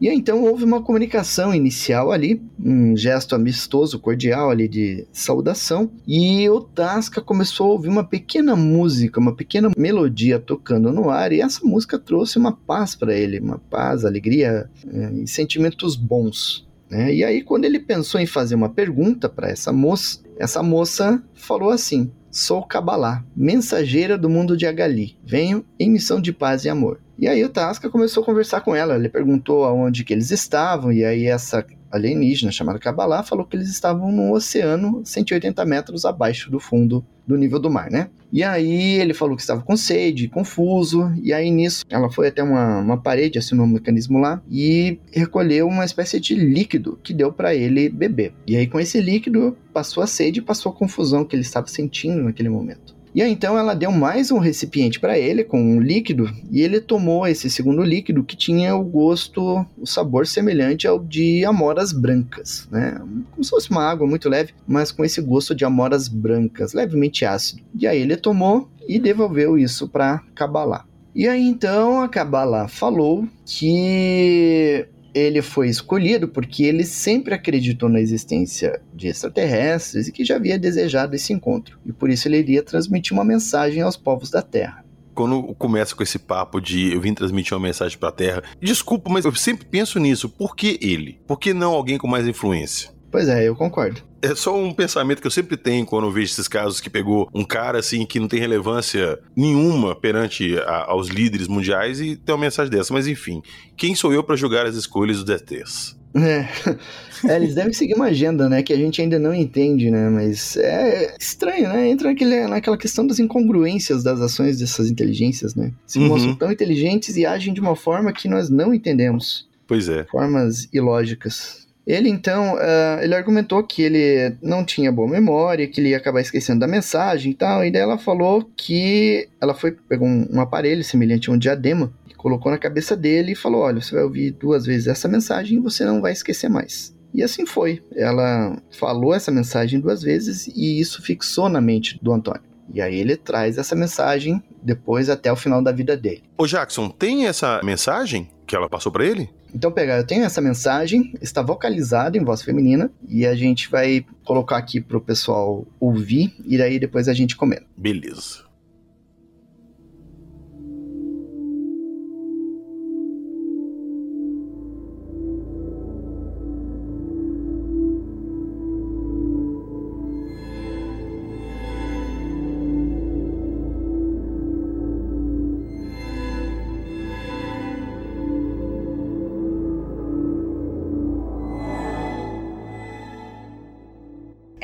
E 0.01 0.09
então 0.09 0.43
houve 0.43 0.65
uma 0.65 0.83
comunicação 0.83 1.55
inicial 1.55 2.11
ali, 2.11 2.43
um 2.59 2.97
gesto 2.97 3.37
amistoso, 3.37 4.01
cordial 4.01 4.51
ali 4.51 4.67
de 4.67 5.07
saudação, 5.13 5.93
e 6.05 6.51
o 6.51 6.61
Tasca 6.61 7.21
começou 7.21 7.69
a 7.69 7.75
ouvir 7.75 7.89
uma 7.89 8.03
pequena 8.03 8.57
música, 8.57 9.21
uma 9.21 9.37
pequena 9.37 9.71
melodia 9.79 10.41
tocando 10.41 10.91
no 10.91 11.09
ar, 11.09 11.31
e 11.31 11.41
essa 11.41 11.65
música 11.65 12.01
trouxe 12.01 12.39
uma 12.39 12.51
paz 12.51 12.97
para 12.97 13.15
ele, 13.15 13.39
uma 13.39 13.59
paz, 13.59 14.05
alegria 14.05 14.69
é, 14.85 15.13
e 15.23 15.29
sentimentos 15.29 15.95
bons. 15.95 16.67
Né? 16.91 17.15
E 17.15 17.23
aí, 17.23 17.41
quando 17.41 17.67
ele 17.67 17.79
pensou 17.79 18.21
em 18.21 18.27
fazer 18.27 18.57
uma 18.57 18.69
pergunta 18.69 19.29
para 19.29 19.49
essa 19.49 19.73
moça, 19.73 20.19
essa 20.37 20.61
moça 20.61 21.23
falou 21.33 21.71
assim: 21.71 22.11
Sou 22.35 22.63
Cabalá, 22.63 23.23
mensageira 23.37 24.17
do 24.17 24.27
mundo 24.27 24.57
de 24.57 24.67
Agali. 24.67 25.19
Venho 25.23 25.67
em 25.79 25.91
missão 25.91 26.19
de 26.19 26.33
paz 26.33 26.65
e 26.65 26.71
amor. 26.71 26.99
E 27.19 27.29
aí 27.29 27.45
o 27.45 27.49
Tasca 27.49 27.91
começou 27.91 28.23
a 28.23 28.27
conversar 28.27 28.61
com 28.63 28.75
ela. 28.75 28.95
Ele 28.95 29.09
perguntou 29.09 29.65
aonde 29.65 30.05
que 30.05 30.13
eles 30.13 30.31
estavam, 30.31 30.93
e 30.93 31.05
aí 31.05 31.27
essa 31.27 31.65
alienígena 31.93 32.51
chamada 32.51 32.79
Kabbalah 32.79 33.23
falou 33.23 33.45
que 33.45 33.55
eles 33.55 33.69
estavam 33.69 34.11
no 34.11 34.33
oceano 34.33 35.03
180 35.05 35.65
metros 35.67 36.07
abaixo 36.07 36.51
do 36.51 36.59
fundo 36.59 37.05
do 37.27 37.37
nível 37.37 37.59
do 37.59 37.71
mar, 37.71 37.91
né? 37.91 38.09
E 38.33 38.43
aí 38.43 38.95
ele 38.95 39.15
falou 39.15 39.37
que 39.37 39.43
estava 39.43 39.61
com 39.63 39.77
sede, 39.77 40.27
confuso, 40.27 41.13
e 41.23 41.33
aí 41.33 41.51
nisso 41.51 41.85
ela 41.89 42.11
foi 42.11 42.29
até 42.29 42.43
uma, 42.43 42.79
uma 42.79 42.97
parede, 42.97 43.39
assinou 43.39 43.67
um 43.67 43.69
mecanismo 43.69 44.19
lá, 44.19 44.43
e 44.51 44.99
recolheu 45.13 45.69
uma 45.69 45.85
espécie 45.85 46.19
de 46.19 46.35
líquido 46.35 46.99
que 47.03 47.13
deu 47.13 47.31
para 47.31 47.55
ele 47.55 47.89
beber. 47.89 48.33
E 48.47 48.57
aí 48.57 48.67
com 48.67 48.81
esse 48.81 49.01
líquido 49.01 49.57
passou 49.73 50.03
a 50.03 50.07
sede 50.07 50.41
e 50.41 50.43
passou 50.43 50.73
a 50.73 50.75
confusão 50.75 51.25
que 51.25 51.37
ele 51.37 51.43
estava 51.43 51.67
sentindo 51.67 52.23
naquele 52.23 52.49
momento. 52.49 53.02
E 53.15 53.21
aí 53.21 53.31
então 53.31 53.59
ela 53.59 53.75
deu 53.75 53.93
mais 53.93 54.31
um 54.31 54.39
recipiente 54.39 54.99
para 54.99 55.19
ele 55.19 55.45
com 55.45 55.61
um 55.61 55.81
líquido 55.81 56.31
e 56.51 56.63
ele 56.63 56.81
tomou 56.81 57.27
esse 57.27 57.51
segundo 57.51 57.83
líquido 57.83 58.25
que 58.25 58.37
tinha 58.37 58.75
o 58.75 58.83
gosto, 58.83 59.67
o 59.79 59.87
sabor 59.87 60.27
semelhante 60.27 60.87
ao 60.87 60.99
de 60.99 61.45
amoras 61.45 61.93
brancas, 61.93 62.67
né? 62.71 62.99
Como 63.31 63.45
se 63.45 63.51
fosse 63.51 63.71
uma 63.71 63.85
água 63.85 64.07
muito 64.07 64.31
leve, 64.31 64.55
mas 64.67 64.91
com 64.91 65.05
esse 65.05 65.21
gosto 65.21 65.55
de 65.55 65.65
amoras 65.65 66.09
brancas, 66.09 66.73
levemente 66.73 67.25
ácido. 67.25 67.63
E 67.79 67.87
aí 67.87 68.01
ele 68.01 68.17
tomou 68.17 68.71
e 68.89 68.99
devolveu 68.99 69.59
isso 69.59 69.89
para 69.89 70.23
Kabbalah. 70.35 70.87
E 71.15 71.29
aí 71.29 71.47
então 71.47 72.01
a 72.01 72.09
Kabbalah 72.09 72.67
falou 72.67 73.29
que 73.45 74.87
ele 75.15 75.43
foi 75.43 75.69
escolhido 75.69 76.29
porque 76.29 76.65
ele 76.65 76.85
sempre 76.85 77.35
acreditou 77.35 77.89
na 77.89 78.01
existência 78.01 78.81
de 78.95 79.09
extraterrestres 79.09 80.09
e 80.09 80.13
que 80.13 80.25
já 80.25 80.37
havia 80.37 80.59
desejado 80.59 81.15
esse 81.15 81.33
encontro. 81.33 81.79
E 81.85 81.93
por 81.93 82.11
isso 82.11 82.29
ele 82.29 82.39
iria 82.39 82.63
transmitir 82.63 83.13
uma 83.13 83.25
mensagem 83.25 83.83
aos 83.83 83.97
povos 83.97 84.31
da 84.31 84.43
Terra 84.43 84.85
quando 85.15 85.55
começa 85.57 85.95
com 85.95 86.03
esse 86.03 86.19
papo 86.19 86.59
de 86.59 86.95
eu 86.95 87.01
vim 87.01 87.13
transmitir 87.13 87.53
uma 87.53 87.63
mensagem 87.63 87.99
para 87.99 88.09
a 88.09 88.13
Terra, 88.13 88.43
desculpa, 88.61 89.11
mas 89.11 89.27
eu 89.27 89.35
sempre 89.35 89.67
penso 89.67 89.99
nisso. 89.99 90.27
Por 90.27 90.57
que 90.57 90.79
ele? 90.81 91.21
Por 91.27 91.39
que 91.39 91.53
não 91.53 91.73
alguém 91.73 91.99
com 91.99 92.09
mais 92.09 92.27
influência? 92.27 92.91
Pois 93.13 93.29
é, 93.29 93.47
eu 93.47 93.55
concordo. 93.55 94.01
É 94.23 94.35
só 94.35 94.59
um 94.59 94.73
pensamento 94.73 95.21
que 95.21 95.27
eu 95.27 95.31
sempre 95.31 95.57
tenho 95.57 95.85
quando 95.85 96.07
eu 96.07 96.11
vejo 96.11 96.33
esses 96.33 96.49
casos 96.49 96.81
que 96.81 96.89
pegou 96.89 97.29
um 97.35 97.45
cara 97.45 97.79
assim 97.79 98.07
que 98.07 98.19
não 98.19 98.27
tem 98.27 98.41
relevância 98.41 99.19
nenhuma 99.37 99.95
perante 99.95 100.57
a, 100.61 100.91
aos 100.91 101.09
líderes 101.09 101.47
mundiais 101.47 102.01
e 102.01 102.17
tem 102.17 102.35
uma 102.35 102.41
mensagem 102.41 102.73
dessa. 102.73 102.95
Mas 102.95 103.07
enfim, 103.07 103.43
quem 103.77 103.95
sou 103.95 104.15
eu 104.15 104.25
para 104.25 104.35
julgar 104.35 104.65
as 104.65 104.77
escolhas 104.77 105.19
dos 105.19 105.27
DTs? 105.27 105.95
É. 106.15 106.47
é. 107.29 107.37
eles 107.37 107.55
devem 107.55 107.73
seguir 107.73 107.95
uma 107.95 108.07
agenda, 108.07 108.49
né? 108.49 108.63
Que 108.63 108.73
a 108.73 108.77
gente 108.77 109.03
ainda 109.03 109.19
não 109.19 109.35
entende, 109.35 109.91
né? 109.91 110.09
Mas 110.09 110.57
é 110.57 111.15
estranho, 111.21 111.69
né? 111.69 111.91
Entra 111.91 112.09
naquele, 112.09 112.47
naquela 112.47 112.79
questão 112.79 113.07
das 113.07 113.19
incongruências 113.19 114.03
das 114.03 114.21
ações 114.21 114.59
dessas 114.59 114.91
inteligências, 114.91 115.55
né? 115.55 115.71
Se 115.87 115.99
uhum. 115.99 116.09
mostram 116.09 116.35
tão 116.35 116.51
inteligentes 116.51 117.17
e 117.17 117.27
agem 117.27 117.53
de 117.53 117.61
uma 117.61 117.77
forma 117.77 118.13
que 118.13 118.27
nós 118.29 118.49
não 118.49 118.73
entendemos. 118.73 119.49
Pois 119.67 119.89
é. 119.89 120.05
Formas 120.05 120.69
ilógicas. 120.73 121.67
Ele 121.87 122.09
então, 122.09 122.55
uh, 122.55 123.03
ele 123.03 123.15
argumentou 123.15 123.63
que 123.65 123.83
ele 123.83 124.37
não 124.41 124.65
tinha 124.65 124.93
boa 124.93 125.09
memória, 125.09 125.67
que 125.67 125.81
ele 125.81 125.91
ia 125.91 125.97
acabar 125.97 126.21
esquecendo 126.21 126.61
da 126.61 126.69
mensagem 126.69 127.33
e 127.33 127.35
tal, 127.35 127.65
e 127.65 127.71
daí 127.71 127.83
ela 127.83 127.99
falou 127.99 128.49
que 128.57 129.29
ela 129.41 129.53
foi, 129.53 129.73
pegou 129.73 130.07
um, 130.07 130.29
um 130.31 130.41
aparelho 130.41 130.85
semelhante 130.85 131.29
a 131.29 131.33
um 131.33 131.39
diadema, 131.39 131.93
colocou 132.17 132.53
na 132.53 132.59
cabeça 132.59 132.97
dele 132.97 133.33
e 133.33 133.37
falou, 133.37 133.63
olha, 133.63 133.81
você 133.81 133.95
vai 133.95 134.05
ouvir 134.05 134.31
duas 134.31 134.65
vezes 134.65 134.87
essa 134.87 135.09
mensagem 135.09 135.59
e 135.59 135.61
você 135.61 135.85
não 135.85 136.01
vai 136.01 136.13
esquecer 136.13 136.49
mais. 136.49 136.95
E 137.13 137.23
assim 137.23 137.45
foi. 137.45 137.83
Ela 137.95 138.57
falou 138.71 139.13
essa 139.13 139.31
mensagem 139.31 139.81
duas 139.81 140.03
vezes 140.03 140.47
e 140.47 140.81
isso 140.81 141.03
fixou 141.03 141.49
na 141.49 141.61
mente 141.61 141.99
do 142.01 142.13
Antônio. 142.13 142.43
E 142.73 142.81
aí 142.81 142.99
ele 142.99 143.17
traz 143.17 143.59
essa 143.59 143.75
mensagem 143.75 144.43
depois 144.63 145.11
até 145.11 145.31
o 145.31 145.37
final 145.37 145.61
da 145.61 145.73
vida 145.73 145.97
dele. 145.97 146.23
Ô 146.39 146.47
Jackson, 146.47 146.89
tem 146.89 147.27
essa 147.27 147.61
mensagem 147.63 148.31
que 148.47 148.57
ela 148.57 148.69
passou 148.69 148.91
para 148.91 149.05
ele? 149.05 149.29
Então, 149.55 149.71
pegar, 149.71 149.99
eu 149.99 150.07
tenho 150.07 150.25
essa 150.25 150.41
mensagem, 150.41 151.13
está 151.21 151.43
vocalizada 151.43 152.17
em 152.17 152.25
voz 152.25 152.43
feminina, 152.43 152.91
e 153.09 153.27
a 153.27 153.35
gente 153.35 153.71
vai 153.71 154.05
colocar 154.25 154.57
aqui 154.57 154.81
para 154.81 154.97
o 154.97 155.01
pessoal 155.01 155.67
ouvir, 155.79 156.35
e 156.47 156.57
daí 156.57 156.79
depois 156.79 157.09
a 157.09 157.15
gente 157.15 157.37
comenta. 157.37 157.67
Beleza. 157.77 158.52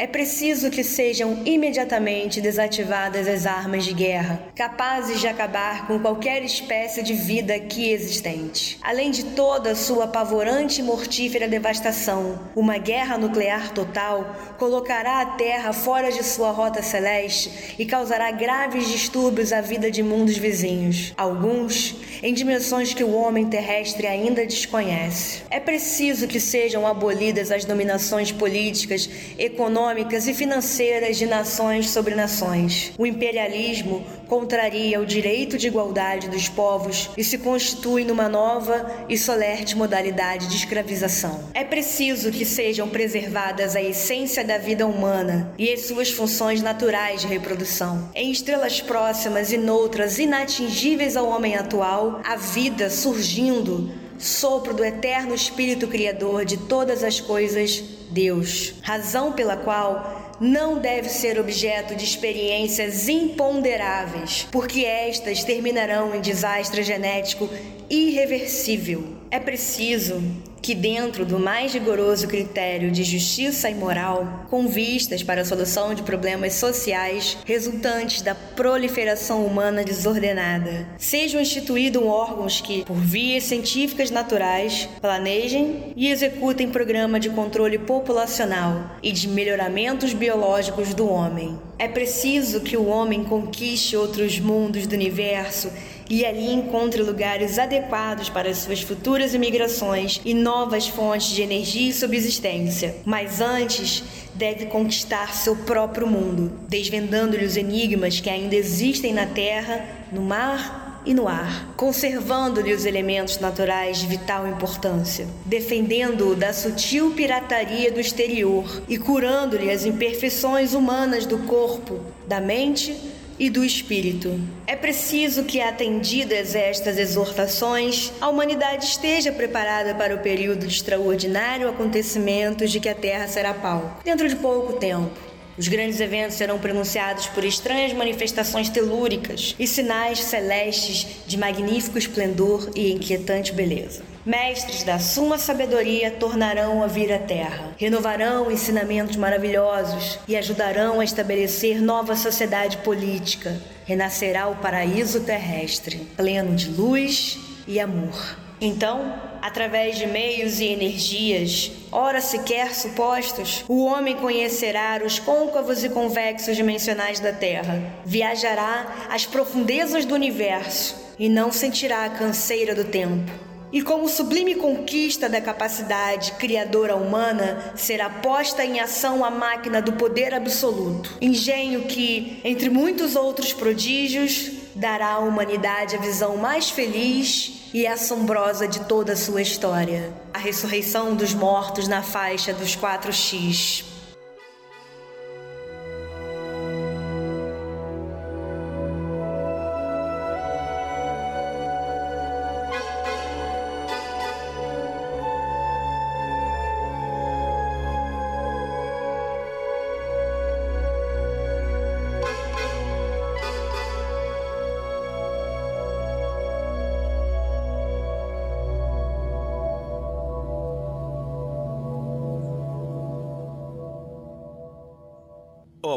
É 0.01 0.07
preciso 0.07 0.71
que 0.71 0.85
sejam 0.85 1.43
imediatamente 1.45 2.41
desativadas 2.41 3.27
as 3.27 3.47
armas 3.47 3.85
de 3.85 3.93
guerra, 3.93 4.41
capazes 4.55 5.21
de 5.21 5.27
acabar 5.27 5.89
com 5.89 5.99
qualquer 5.99 6.45
espécie 6.45 7.03
de 7.03 7.15
vida 7.15 7.53
aqui 7.53 7.91
existente. 7.91 8.79
Além 8.81 9.11
de 9.11 9.25
toda 9.25 9.75
sua 9.75 10.05
apavorante 10.05 10.81
e 10.81 10.85
mortífera 10.85 11.49
devastação, 11.49 12.39
uma 12.55 12.79
guerra 12.79 13.19
nuclear 13.19 13.73
total 13.73 14.37
colocará 14.57 15.21
a 15.21 15.27
Terra 15.27 15.73
fora 15.73 16.13
de 16.13 16.23
sua 16.23 16.53
rota 16.53 16.81
celeste 16.81 17.75
e 17.77 17.85
causará 17.85 18.31
graves 18.31 18.87
distúrbios 18.87 19.53
à 19.53 19.61
vida 19.61 19.91
de 19.91 20.05
mundos 20.05 20.37
vizinhos, 20.37 21.13
alguns 21.17 21.97
em 22.23 22.33
dimensões 22.33 22.95
que 22.95 23.03
o 23.03 23.13
homem 23.13 23.47
terrestre 23.47 24.07
ainda 24.07 24.47
desconhece. 24.47 25.43
É 25.51 25.59
preciso 25.59 26.29
que 26.29 26.39
sejam 26.39 26.87
abolidas 26.87 27.51
as 27.51 27.65
dominações 27.65 28.31
políticas, 28.31 29.11
econômicas, 29.37 29.88
econômicas 29.89 30.29
e 30.29 30.35
financeiras 30.35 31.17
de 31.17 31.27
nações 31.27 31.91
sobre 31.91 32.15
nações. 32.15 32.93
O 32.99 33.07
imperialismo 33.07 34.05
contraria 34.27 35.01
o 35.01 35.07
direito 35.07 35.57
de 35.57 35.67
igualdade 35.67 36.29
dos 36.29 36.49
povos 36.49 37.11
e 37.17 37.25
se 37.25 37.39
constitui 37.39 38.05
numa 38.05 38.29
nova 38.29 39.07
e 39.09 39.17
solerte 39.17 39.77
modalidade 39.77 40.49
de 40.49 40.57
escravização. 40.57 41.41
É 41.55 41.65
preciso 41.65 42.31
que 42.31 42.45
sejam 42.45 42.89
preservadas 42.89 43.75
a 43.75 43.83
essência 43.83 44.45
da 44.45 44.59
vida 44.59 44.87
humana 44.87 45.53
e 45.57 45.73
as 45.73 45.87
suas 45.87 46.11
funções 46.11 46.61
naturais 46.61 47.23
de 47.23 47.27
reprodução. 47.27 48.11
Em 48.15 48.31
estrelas 48.31 48.81
próximas 48.81 49.53
e 49.53 49.57
noutras 49.57 50.19
inatingíveis 50.19 51.17
ao 51.17 51.29
homem 51.29 51.57
atual, 51.57 52.21
a 52.25 52.37
vida 52.37 52.91
surgindo 52.91 53.91
sopro 54.19 54.75
do 54.75 54.85
eterno 54.85 55.35
Espírito 55.35 55.87
Criador 55.87 56.45
de 56.45 56.57
todas 56.57 57.05
as 57.05 57.21
coisas, 57.21 57.83
Deus, 58.11 58.75
razão 58.83 59.33
pela 59.33 59.57
qual 59.57 60.37
não 60.41 60.79
deve 60.79 61.09
ser 61.09 61.39
objeto 61.39 61.95
de 61.95 62.05
experiências 62.05 63.09
imponderáveis, 63.09 64.47
porque 64.53 64.85
estas 64.85 65.43
terminarão 65.43 66.15
em 66.15 66.21
desastre 66.21 66.83
genético 66.83 67.49
irreversível. 67.91 69.17
É 69.31 69.41
preciso 69.41 70.23
que, 70.61 70.75
dentro 70.75 71.25
do 71.25 71.39
mais 71.39 71.73
rigoroso 71.73 72.27
critério 72.27 72.91
de 72.91 73.05
justiça 73.05 73.71
e 73.71 73.75
moral, 73.75 74.47
com 74.51 74.69
vistas 74.69 75.23
para 75.23 75.43
a 75.43 75.45
solução 75.45 75.95
de 75.95 76.03
problemas 76.03 76.55
sociais 76.55 77.39
resultantes 77.45 78.23
da 78.23 78.35
proliferação 78.35 79.45
humana 79.45 79.85
desordenada, 79.85 80.87
sejam 80.99 81.41
instituídos 81.41 82.03
órgãos 82.03 82.61
que, 82.61 82.85
por 82.85 82.97
vias 82.97 83.45
científicas 83.45 84.11
naturais, 84.11 84.89
planejem 85.01 85.93
e 85.97 86.09
executem 86.11 86.71
programa 86.71 87.21
de 87.21 87.31
controle 87.31 87.79
populacional 87.79 88.97
e 89.03 89.13
de 89.13 89.29
melhoramentos 89.29 90.13
biológicos 90.13 90.95
do 90.95 91.09
homem. 91.09 91.59
É 91.79 91.87
preciso 91.87 92.61
que 92.61 92.77
o 92.77 92.87
homem 92.87 93.23
conquiste 93.23 93.97
outros 93.97 94.41
mundos 94.41 94.87
do 94.87 94.95
universo 94.95 95.71
e 96.09 96.25
ali 96.25 96.53
encontre 96.53 97.03
lugares 97.03 97.59
adequados 97.59 98.29
para 98.29 98.55
suas 98.55 98.81
futuras 98.81 99.35
imigrações 99.35 100.21
e 100.25 100.35
novas 100.35 100.89
fontes 100.89 101.29
de 101.29 101.43
energia 101.43 101.91
e 101.91 101.93
subsistência. 101.93 102.97
Mas 103.05 103.41
antes, 103.41 104.03
deve 104.35 104.67
conquistar 104.67 105.35
seu 105.35 105.57
próprio 105.57 106.07
mundo, 106.07 106.53
desvendando-lhe 106.69 107.45
os 107.45 107.57
enigmas 107.57 108.21
que 108.21 108.31
ainda 108.31 108.55
existem 108.55 109.13
na 109.13 109.27
terra, 109.27 109.85
no 110.13 110.23
mar 110.23 111.03
e 111.05 111.15
no 111.15 111.27
ar, 111.27 111.73
conservando-lhe 111.77 112.73
os 112.73 112.85
elementos 112.85 113.39
naturais 113.39 113.99
de 113.99 114.07
vital 114.07 114.47
importância, 114.47 115.27
defendendo-o 115.45 116.37
da 116.37 116.53
sutil 116.53 117.13
pirataria 117.13 117.91
do 117.91 118.01
exterior 118.01 118.83
e 118.89 118.99
curando-lhe 118.99 119.71
as 119.71 119.85
imperfeições 119.85 120.75
humanas 120.75 121.25
do 121.25 121.39
corpo, 121.39 122.01
da 122.27 122.41
mente 122.41 122.95
e 123.39 123.49
do 123.49 123.65
espírito. 123.65 124.41
É 124.67 124.75
preciso 124.75 125.45
que, 125.45 125.61
atendidas 125.61 126.55
estas 126.55 126.99
exortações, 126.99 128.13
a 128.21 128.29
humanidade 128.29 128.85
esteja 128.85 129.31
preparada 129.33 129.95
para 129.95 130.15
o 130.15 130.19
período 130.19 130.67
de 130.67 130.75
extraordinário 130.75 131.69
acontecimentos 131.69 132.71
de 132.71 132.81
que 132.81 132.89
a 132.89 132.95
Terra 132.95 133.29
será 133.29 133.55
palco, 133.55 134.03
dentro 134.05 134.29
de 134.29 134.37
pouco 134.37 134.75
tempo. 134.75 135.28
Os 135.59 135.67
grandes 135.67 135.99
eventos 135.99 136.37
serão 136.37 136.57
pronunciados 136.57 137.27
por 137.27 137.45
estranhas 137.45 137.93
manifestações 137.93 138.69
telúricas 138.69 139.57
e 139.59 139.67
sinais 139.67 140.21
celestes 140.21 141.25
de 141.27 141.37
magnífico 141.37 141.99
esplendor 141.99 142.71
e 142.77 142.93
inquietante 142.93 143.53
beleza. 143.53 144.03
Mestres 144.25 144.85
da 144.85 145.01
suma 145.01 145.37
sabedoria 145.37 146.13
tornarão 146.13 146.81
a 146.81 146.87
vir 146.87 147.13
à 147.13 147.19
terra, 147.19 147.75
renovarão 147.77 148.53
ensinamentos 148.53 149.17
maravilhosos 149.17 150.21
e 150.29 150.37
ajudarão 150.37 151.01
a 151.01 151.05
estabelecer 151.05 151.83
nova 151.83 152.15
sociedade 152.15 152.77
política. 152.79 153.61
Renascerá 153.85 154.47
o 154.47 154.57
paraíso 154.57 155.21
terrestre, 155.21 156.07
pleno 156.17 156.55
de 156.55 156.69
luz 156.69 157.37
e 157.67 157.81
amor. 157.81 158.48
Então, 158.61 159.15
através 159.41 159.97
de 159.97 160.07
meios 160.07 160.59
e 160.59 160.67
energias, 160.67 161.71
ora 161.93 162.21
sequer 162.21 162.75
supostos, 162.75 163.65
o 163.69 163.85
homem 163.85 164.17
conhecerá 164.17 165.01
os 165.05 165.19
côncavos 165.19 165.85
e 165.85 165.89
convexos 165.89 166.57
dimensionais 166.57 167.21
da 167.21 167.33
Terra, 167.33 167.81
viajará 168.05 169.07
às 169.11 169.25
profundezas 169.25 170.05
do 170.05 170.15
universo 170.15 170.97
e 171.19 171.29
não 171.29 171.53
sentirá 171.53 172.05
a 172.05 172.11
canseira 172.11 172.75
do 172.75 172.85
tempo. 172.85 173.31
E 173.71 173.83
como 173.83 174.09
sublime 174.09 174.55
conquista 174.55 175.29
da 175.29 175.43
capacidade 175.43 176.33
criadora 176.33 176.97
humana, 176.97 177.73
será 177.77 178.09
posta 178.09 178.65
em 178.65 178.81
ação 178.81 179.23
a 179.23 179.31
máquina 179.31 179.83
do 179.83 179.93
poder 179.93 180.33
absoluto. 180.33 181.19
Engenho 181.21 181.83
que, 181.83 182.41
entre 182.43 182.71
muitos 182.71 183.15
outros 183.15 183.53
prodígios, 183.53 184.53
dará 184.75 185.15
à 185.15 185.19
humanidade 185.19 185.97
a 185.97 185.99
visão 185.99 186.37
mais 186.37 186.71
feliz 186.71 187.71
e 187.73 187.87
assombrosa 187.87 188.67
de 188.67 188.81
toda 188.81 189.13
a 189.13 189.17
sua 189.17 189.43
história: 189.43 190.13
a 190.33 190.39
ressurreição 190.39 191.15
dos 191.15 191.35
mortos 191.35 191.89
na 191.89 192.03
faixa 192.03 192.53
dos 192.53 192.77
4x. 192.77 193.98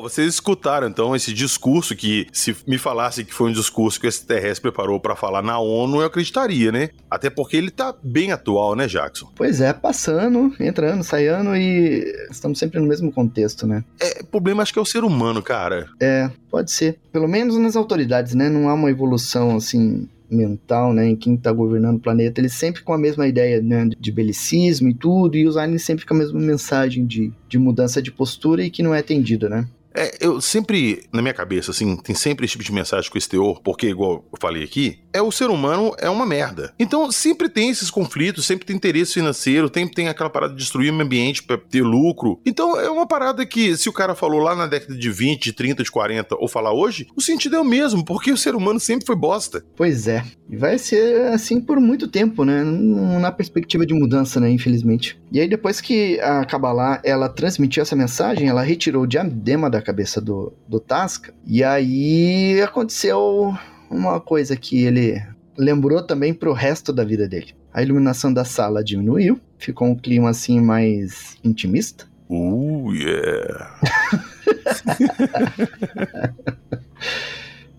Vocês 0.01 0.34
escutaram 0.34 0.88
então 0.88 1.15
esse 1.15 1.31
discurso 1.34 1.96
que, 1.96 2.27
se 2.31 2.55
me 2.67 2.77
falasse 2.77 3.23
que 3.23 3.34
foi 3.34 3.49
um 3.49 3.54
discurso 3.54 3.99
que 3.99 4.08
esse 4.08 4.26
terrestre 4.26 4.62
preparou 4.62 4.99
para 4.99 5.15
falar 5.15 5.41
na 5.41 5.60
ONU, 5.60 6.02
eu 6.02 6.08
acreditaria, 6.08 6.71
né? 6.71 6.89
Até 7.10 7.30
porque 7.30 7.56
ele 7.56 7.69
tá 7.69 7.93
bem 8.04 8.32
atual, 8.32 8.76
né, 8.76 8.88
Jackson? 8.88 9.30
Pois 9.36 9.62
é, 9.62 9.71
passando, 9.73 10.54
entrando, 10.60 11.04
saindo 11.04 11.56
e 11.56 12.04
estamos 12.32 12.58
sempre 12.58 12.80
no 12.80 12.88
mesmo 12.88 13.12
contexto, 13.12 13.67
né? 13.67 13.84
É, 13.99 14.21
o 14.21 14.26
problema 14.26 14.63
acho 14.63 14.73
que 14.73 14.80
é 14.80 14.82
o 14.82 14.86
ser 14.86 15.04
humano, 15.04 15.41
cara. 15.41 15.88
É, 16.02 16.30
pode 16.49 16.71
ser. 16.71 16.99
Pelo 17.12 17.28
menos 17.28 17.56
nas 17.58 17.76
autoridades, 17.76 18.34
né? 18.34 18.49
Não 18.49 18.69
há 18.69 18.73
uma 18.73 18.89
evolução 18.89 19.56
assim 19.56 20.08
mental, 20.32 20.93
né, 20.93 21.10
em 21.10 21.15
quem 21.15 21.36
está 21.36 21.52
governando 21.52 21.97
o 21.97 21.99
planeta, 21.99 22.39
eles 22.39 22.54
sempre 22.54 22.82
com 22.82 22.93
a 22.93 22.97
mesma 22.97 23.28
ideia, 23.28 23.62
né, 23.62 23.89
de 23.99 24.12
belicismo 24.13 24.88
e 24.88 24.93
tudo, 24.93 25.36
e 25.36 25.45
os 25.45 25.58
aliens 25.58 25.84
sempre 25.84 26.06
com 26.06 26.13
a 26.13 26.17
mesma 26.17 26.39
mensagem 26.39 27.06
de, 27.06 27.34
de 27.49 27.60
mudança 27.60 28.02
de 28.02 28.12
postura 28.12 28.63
e 28.63 28.69
que 28.69 28.82
não 28.82 28.95
é 28.95 28.99
atendida, 28.99 29.49
né? 29.49 29.67
É, 29.93 30.17
eu 30.19 30.39
sempre, 30.39 31.04
na 31.12 31.21
minha 31.21 31.34
cabeça, 31.34 31.71
assim, 31.71 31.95
tem 31.97 32.15
sempre 32.15 32.45
esse 32.45 32.54
tipo 32.54 32.63
de 32.63 32.71
mensagem 32.71 33.10
com 33.10 33.17
esse 33.17 33.30
teor, 33.30 33.62
porque, 33.62 33.88
igual 33.88 34.25
eu 34.32 34.39
falei 34.39 34.63
aqui, 34.63 34.99
é 35.13 35.21
o 35.21 35.32
ser 35.32 35.49
humano 35.49 35.93
é 35.97 36.10
uma 36.10 36.25
merda. 36.25 36.73
Então, 36.80 37.12
sempre 37.12 37.49
tem 37.49 37.69
esses 37.69 37.91
conflitos, 37.91 38.45
sempre 38.45 38.65
tem 38.65 38.75
interesse 38.75 39.13
financeiro, 39.13 39.69
sempre 39.73 39.95
tem 39.95 40.08
aquela 40.08 40.30
parada 40.30 40.54
de 40.54 40.60
destruir 40.60 40.91
o 40.91 40.93
meio 40.93 41.06
ambiente 41.06 41.43
pra 41.43 41.58
ter 41.58 41.82
lucro. 41.82 42.39
Então, 42.45 42.80
é 42.80 42.89
uma 42.89 43.08
parada 43.08 43.45
que, 43.45 43.75
se 43.75 43.89
o 43.89 43.93
cara 43.93 44.15
falou 44.15 44.39
lá 44.39 44.56
na 44.56 44.67
década 44.67 44.95
de 44.95 45.12
20, 45.12 45.43
de 45.43 45.54
30, 45.54 45.84
de 45.84 45.91
40, 45.91 46.36
ou 46.39 46.47
falar 46.47 46.73
hoje, 46.73 47.08
o 47.15 47.21
sentido 47.21 47.56
é 47.56 47.60
o 47.60 47.65
mesmo, 47.65 48.06
porque 48.06 48.32
o 48.32 48.38
ser 48.38 48.56
humano 48.56 48.80
sempre 48.80 49.06
foi 49.06 49.15
bosta. 49.15 49.63
Pois 49.75 50.08
é. 50.08 50.23
E 50.49 50.56
vai 50.56 50.77
ser 50.77 51.27
assim 51.34 51.60
por 51.60 51.80
muito 51.80 52.08
tempo, 52.08 52.43
né? 52.43 52.63
Há 53.25 53.32
perspectiva 53.32 53.86
de 53.86 53.93
mudança, 53.93 54.39
né? 54.39 54.49
Infelizmente. 54.49 55.19
E 55.32 55.39
aí, 55.39 55.47
depois 55.47 55.80
que 55.80 56.19
a 56.19 56.45
Kabbalah, 56.45 57.01
ela 57.04 57.30
transmitiu 57.30 57.82
essa 57.82 57.95
mensagem, 57.95 58.49
ela 58.49 58.62
retirou 58.62 59.04
o 59.04 59.08
diadema 59.08 59.69
da 59.69 59.81
cabeça 59.82 60.22
do, 60.22 60.54
do 60.67 60.80
Tasca, 60.80 61.34
e 61.46 61.63
aí 61.63 62.62
aconteceu 62.62 63.54
uma 63.89 64.20
coisa 64.20 64.56
que 64.56 64.84
ele 64.84 65.22
lembrou 65.58 66.02
também 66.02 66.34
pro 66.34 66.54
resto 66.54 66.94
da 66.94 67.04
vida 67.04 67.28
dele. 67.28 67.54
A 67.74 67.82
iluminação 67.82 68.34
da 68.34 68.44
sala 68.44 68.84
diminuiu, 68.84 69.39
ficou 69.58 69.88
um 69.88 69.96
clima 69.96 70.30
assim 70.30 70.60
mais 70.60 71.38
intimista. 71.44 72.06
Uh, 72.30 72.94
yeah. 72.94 73.80